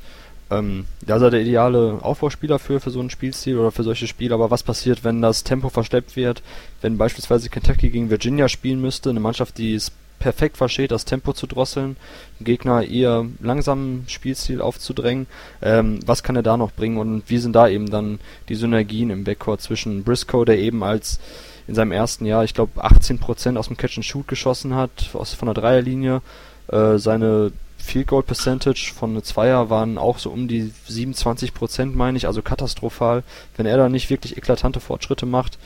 [0.54, 4.08] ähm, da ist er der ideale Aufbauspieler für, für so einen Spielstil oder für solche
[4.08, 4.34] Spiele.
[4.34, 6.43] Aber was passiert, wenn das Tempo versteppt wird?
[6.82, 9.91] Wenn beispielsweise Kentucky gegen Virginia spielen müsste, eine Mannschaft, die es
[10.24, 11.97] perfekt versteht, das Tempo zu drosseln,
[12.39, 15.28] Gegner eher langsamen Spielstil aufzudrängen.
[15.61, 19.09] Ähm, was kann er da noch bringen und wie sind da eben dann die Synergien
[19.09, 21.19] im Backcourt zwischen Briscoe, der eben als
[21.67, 25.34] in seinem ersten Jahr, ich glaube, 18% aus dem Catch and Shoot geschossen hat, aus,
[25.34, 26.21] von der Dreierlinie,
[26.69, 31.97] äh, seine Field Goal Percentage von eine Zweier waren auch so um die 27 Prozent,
[31.97, 33.24] meine ich, also katastrophal.
[33.57, 35.57] Wenn er da nicht wirklich eklatante Fortschritte macht,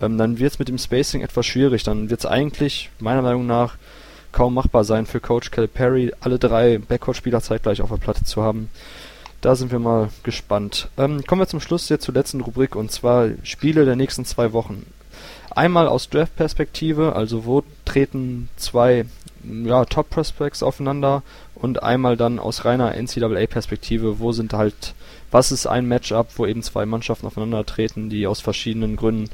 [0.00, 1.82] ähm, dann wird es mit dem Spacing etwas schwierig.
[1.82, 3.76] Dann wird es eigentlich, meiner Meinung nach,
[4.32, 8.68] kaum machbar sein für Coach Calipari, alle drei Backcourt-Spieler zeitgleich auf der Platte zu haben.
[9.40, 10.88] Da sind wir mal gespannt.
[10.96, 14.52] Ähm, kommen wir zum Schluss jetzt zur letzten Rubrik und zwar Spiele der nächsten zwei
[14.52, 14.86] Wochen.
[15.50, 19.04] Einmal aus Draft-Perspektive, also wo treten zwei
[19.44, 21.22] ja, Top-Prospects aufeinander
[21.54, 24.94] und einmal dann aus reiner NCAA-Perspektive, wo sind halt,
[25.30, 29.30] was ist ein Matchup, wo eben zwei Mannschaften aufeinandertreten, die aus verschiedenen Gründen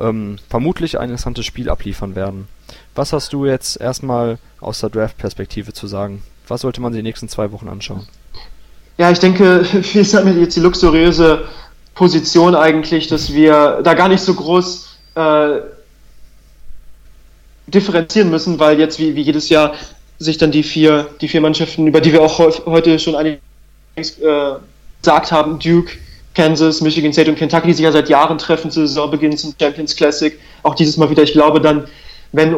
[0.00, 2.48] ähm, vermutlich ein interessantes Spiel abliefern werden.
[2.94, 6.22] Was hast du jetzt erstmal aus der Draft-Perspektive zu sagen?
[6.48, 8.06] Was sollte man sich die nächsten zwei Wochen anschauen?
[8.96, 11.44] Ja, ich denke, wir haben jetzt die luxuriöse
[11.94, 15.60] Position eigentlich, dass wir da gar nicht so groß äh,
[17.66, 19.74] differenzieren müssen, weil jetzt wie, wie jedes Jahr
[20.18, 24.54] sich dann die vier, die vier Mannschaften, über die wir auch heute schon einiges äh,
[25.00, 25.92] gesagt haben, Duke,
[26.38, 29.96] Kansas, Michigan State und Kentucky, die sich ja seit Jahren treffen zu Saisonbeginn zum Champions
[29.96, 30.38] Classic.
[30.62, 31.88] Auch dieses Mal wieder, ich glaube dann,
[32.30, 32.54] wenn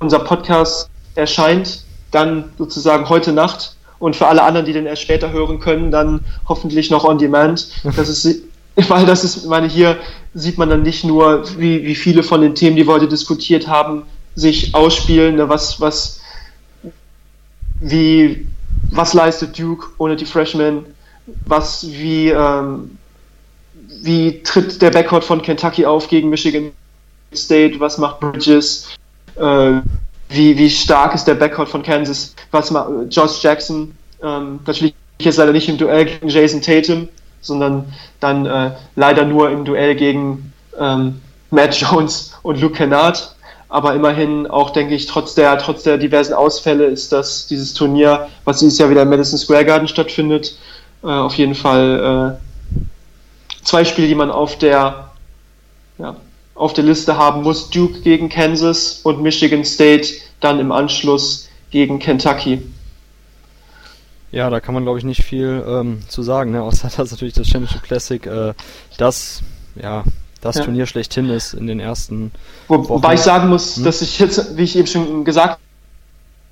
[0.00, 5.30] unser Podcast erscheint, dann sozusagen heute Nacht und für alle anderen, die den erst später
[5.30, 7.68] hören können, dann hoffentlich noch on demand.
[7.96, 8.42] Das ist,
[8.88, 9.96] weil das ist, meine, hier
[10.34, 13.68] sieht man dann nicht nur, wie, wie viele von den Themen, die wir heute diskutiert
[13.68, 14.02] haben,
[14.34, 16.20] sich ausspielen, ne, was, was,
[17.78, 18.48] wie,
[18.90, 20.86] was leistet Duke ohne die Freshmen,
[21.46, 22.98] was, wie, ähm,
[24.04, 26.72] wie tritt der Backcourt von Kentucky auf gegen Michigan
[27.34, 28.88] State, was macht Bridges,
[29.36, 29.80] äh,
[30.28, 35.38] wie, wie stark ist der Backcourt von Kansas, was macht Josh Jackson, ähm, natürlich jetzt
[35.38, 37.08] leider nicht im Duell gegen Jason Tatum,
[37.40, 43.34] sondern dann äh, leider nur im Duell gegen ähm, Matt Jones und Luke Kennard.
[43.68, 48.28] Aber immerhin auch, denke ich, trotz der, trotz der diversen Ausfälle ist das dieses Turnier,
[48.44, 50.56] was dieses Jahr wieder im Madison Square Garden stattfindet,
[51.02, 52.43] äh, auf jeden Fall äh,
[53.64, 55.10] zwei Spiele, die man auf der,
[55.98, 56.16] ja,
[56.54, 57.70] auf der Liste haben muss.
[57.70, 60.08] Duke gegen Kansas und Michigan State
[60.40, 62.62] dann im Anschluss gegen Kentucky.
[64.30, 66.62] Ja, da kann man glaube ich nicht viel ähm, zu sagen, ne?
[66.62, 68.54] außer dass natürlich das Championship Classic äh,
[68.98, 69.42] das
[69.74, 70.04] ja
[70.44, 70.64] das ja.
[70.64, 72.30] Turnier schlechthin ist in den ersten.
[72.68, 73.84] Wo, wobei ich sagen muss, hm?
[73.84, 75.58] dass ich jetzt, wie ich eben schon gesagt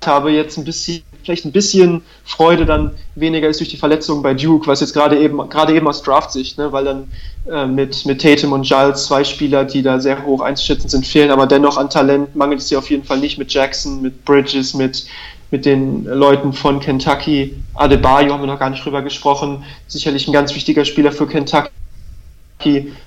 [0.03, 4.33] habe, jetzt ein bisschen, vielleicht ein bisschen Freude dann weniger ist durch die Verletzung bei
[4.33, 7.07] Duke, was jetzt gerade eben, gerade eben aus Draft-Sicht, ne, weil dann
[7.49, 11.31] äh, mit, mit Tatum und Giles zwei Spieler, die da sehr hoch einzuschätzen sind, fehlen,
[11.31, 14.73] aber dennoch an Talent mangelt es ja auf jeden Fall nicht mit Jackson, mit Bridges,
[14.73, 15.05] mit,
[15.51, 17.55] mit den Leuten von Kentucky.
[17.75, 19.63] Adebayo haben wir noch gar nicht drüber gesprochen.
[19.87, 21.69] Sicherlich ein ganz wichtiger Spieler für Kentucky.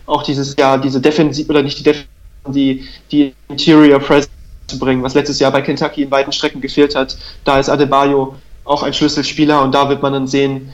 [0.07, 2.09] Auch dieses Jahr, diese Defensive, oder nicht die Defensive,
[2.49, 4.36] die, die Interior Presence
[4.67, 7.17] zu bringen, was letztes Jahr bei Kentucky in weiten Strecken gefehlt hat.
[7.45, 10.73] Da ist Adebayo auch ein Schlüsselspieler und da wird man dann sehen,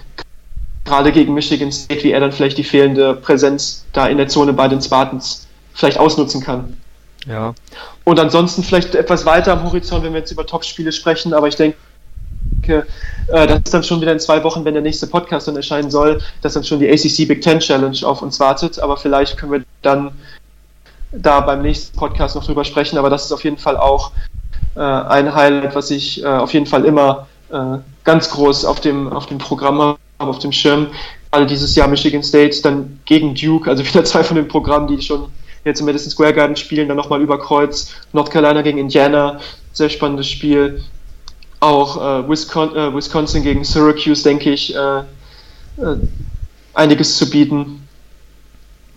[0.85, 4.53] gerade gegen Michigan State, wie er dann vielleicht die fehlende Präsenz da in der Zone
[4.53, 6.77] bei den Spartans vielleicht ausnutzen kann.
[7.27, 7.55] Ja.
[8.05, 11.57] Und ansonsten vielleicht etwas weiter am Horizont, wenn wir jetzt über Top-Spiele sprechen, aber ich
[11.57, 11.77] denke,
[12.67, 15.91] äh, das ist dann schon wieder in zwei Wochen, wenn der nächste Podcast dann erscheinen
[15.91, 18.79] soll, dass dann schon die ACC Big Ten Challenge auf uns wartet.
[18.79, 20.13] Aber vielleicht können wir dann
[21.13, 22.99] da beim nächsten Podcast noch drüber sprechen.
[22.99, 24.13] Aber das ist auf jeden Fall auch
[24.75, 29.13] äh, ein Highlight, was ich äh, auf jeden Fall immer äh, ganz groß auf dem,
[29.13, 30.89] auf dem Programm habe, auf dem Schirm.
[31.31, 35.01] Gerade dieses Jahr Michigan State dann gegen Duke, also wieder zwei von den Programmen, die
[35.03, 35.27] schon
[35.65, 37.95] jetzt im Madison Square Garden spielen, dann nochmal über Kreuz.
[38.13, 39.39] North Carolina gegen Indiana,
[39.73, 40.83] sehr spannendes Spiel.
[41.61, 45.03] Auch äh, Wisconsin, äh, Wisconsin, gegen Syracuse, denke ich, äh,
[46.75, 47.82] einiges zu bieten.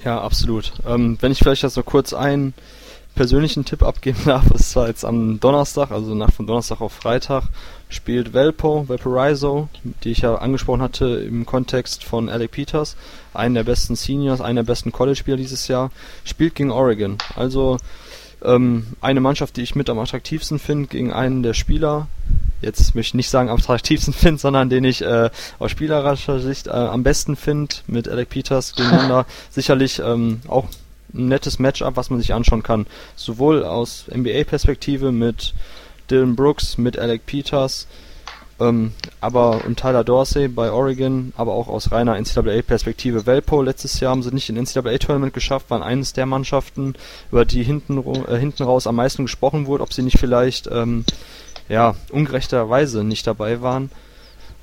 [0.05, 0.71] Ja, absolut.
[0.87, 2.53] Ähm, wenn ich vielleicht jetzt noch kurz einen
[3.15, 7.45] persönlichen Tipp abgeben darf, es war jetzt am Donnerstag, also nach von Donnerstag auf Freitag,
[7.89, 9.67] spielt Velpo, Valparaiso,
[10.03, 12.95] die ich ja angesprochen hatte im Kontext von Alec Peters,
[13.33, 15.89] einen der besten Seniors, einen der besten College-Spieler dieses Jahr,
[16.23, 17.17] spielt gegen Oregon.
[17.35, 17.77] Also
[18.45, 22.07] ähm, eine Mannschaft, die ich mit am attraktivsten finde, gegen einen der Spieler,
[22.61, 25.29] jetzt möchte ich nicht sagen am attraktivsten finde, sondern den ich äh,
[25.59, 29.25] aus spielerischer Sicht äh, am besten finde, mit Alec Peters gegeneinander.
[29.49, 30.67] Sicherlich ähm, auch
[31.13, 32.85] ein nettes Matchup, was man sich anschauen kann.
[33.15, 35.53] Sowohl aus NBA-Perspektive mit
[36.09, 37.87] Dylan Brooks, mit Alec Peters,
[38.59, 43.25] ähm, aber und Tyler Dorsey bei Oregon, aber auch aus reiner NCAA-Perspektive.
[43.25, 46.95] Velpo letztes Jahr haben sie nicht in NCAA-Tournament geschafft, waren eines der Mannschaften,
[47.31, 47.97] über die hinten,
[48.27, 51.03] äh, hinten raus am meisten gesprochen wurde, ob sie nicht vielleicht ähm,
[51.67, 53.89] ja ungerechterweise nicht dabei waren.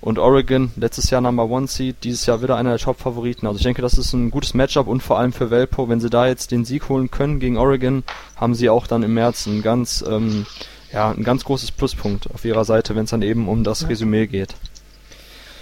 [0.03, 3.47] Und Oregon, letztes Jahr Number One Seed, dieses Jahr wieder einer der Top-Favoriten.
[3.47, 6.11] Also ich denke, das ist ein gutes Matchup und vor allem für Velpo, wenn sie
[6.11, 8.03] da jetzt den Sieg holen können gegen Oregon,
[8.34, 10.45] haben sie auch dann im März ein ganz, ähm,
[10.93, 14.26] ja, ein ganz großes Pluspunkt auf ihrer Seite, wenn es dann eben um das Resümee
[14.26, 14.55] geht.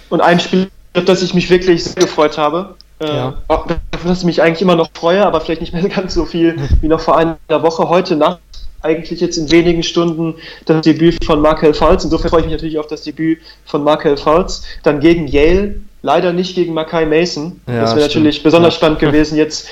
[0.09, 3.37] Und ein Spiel, auf das ich mich wirklich sehr gefreut habe, äh, ja.
[3.47, 3.65] auf
[4.03, 6.87] das ich mich eigentlich immer noch freue, aber vielleicht nicht mehr ganz so viel wie
[6.87, 8.39] noch vor einer Woche, heute Nacht
[8.81, 12.03] eigentlich jetzt in wenigen Stunden das Debüt von Markel Falls.
[12.03, 14.63] Insofern freue ich mich natürlich auf das Debüt von Markel Falls.
[14.83, 17.61] Dann gegen Yale, leider nicht gegen Makai Mason.
[17.67, 18.77] Ja, das wäre natürlich besonders ja.
[18.77, 19.37] spannend gewesen.
[19.37, 19.67] Jetzt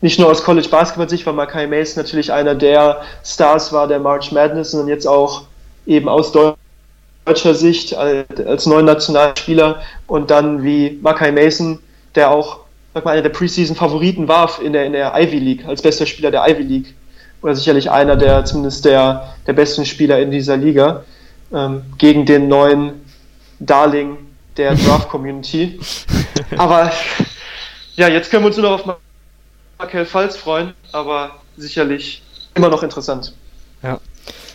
[0.00, 3.98] nicht nur aus College Basketball Sicht, weil Makai Mason natürlich einer der Stars war der
[3.98, 5.42] March Madness, sondern jetzt auch
[5.86, 11.78] eben aus deutscher Sicht als, als neuen Nationalspieler und dann wie Makai Mason,
[12.14, 12.60] der auch
[12.94, 16.06] sag mal, einer der Preseason Favoriten war in der, in der Ivy League, als bester
[16.06, 16.94] Spieler der Ivy League
[17.42, 21.04] oder sicherlich einer der zumindest der, der besten Spieler in dieser Liga,
[21.52, 22.92] ähm, gegen den neuen
[23.58, 24.18] Darling
[24.56, 25.80] der Draft-Community.
[26.56, 26.92] aber
[27.96, 28.96] ja, jetzt können wir uns nur noch auf
[29.80, 32.22] Markel Falls freuen, aber sicherlich
[32.54, 33.32] immer noch interessant.
[33.82, 33.98] Ja.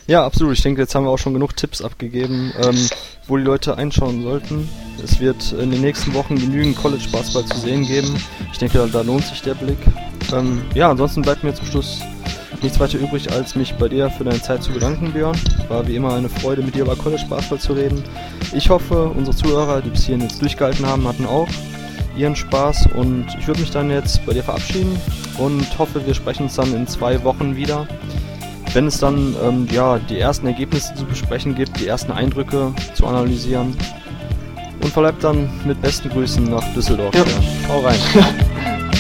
[0.06, 0.54] Ja, absolut.
[0.54, 2.90] Ich denke, jetzt haben wir auch schon genug Tipps abgegeben, ähm,
[3.26, 4.70] wo die Leute einschauen sollten.
[5.04, 8.16] Es wird in den nächsten Wochen genügend College Basketball zu sehen geben.
[8.52, 9.80] Ich denke, da, da lohnt sich der Blick.
[10.32, 12.02] Ähm, ja, ansonsten bleibt mir zum Schluss
[12.62, 15.39] nichts weiter übrig, als mich bei dir für deine Zeit zu bedanken, Björn.
[15.70, 18.04] War wie immer eine Freude, mit dir über College Basketball zu reden.
[18.54, 21.47] Ich hoffe, unsere Zuhörer, die bis hierhin jetzt durchgehalten haben, hatten auch
[22.17, 25.00] ihren Spaß und ich würde mich dann jetzt bei dir verabschieden
[25.37, 27.87] und hoffe, wir sprechen uns dann in zwei Wochen wieder.
[28.74, 33.08] Wenn es dann ähm, ja, die ersten Ergebnisse zu besprechen gibt, die ersten Eindrücke zu
[33.08, 33.75] analysieren.
[34.82, 37.16] Und verbleibt dann mit besten Grüßen nach Düsseldorf.
[37.16, 37.24] Ja.
[37.70, 37.97] Hau rein.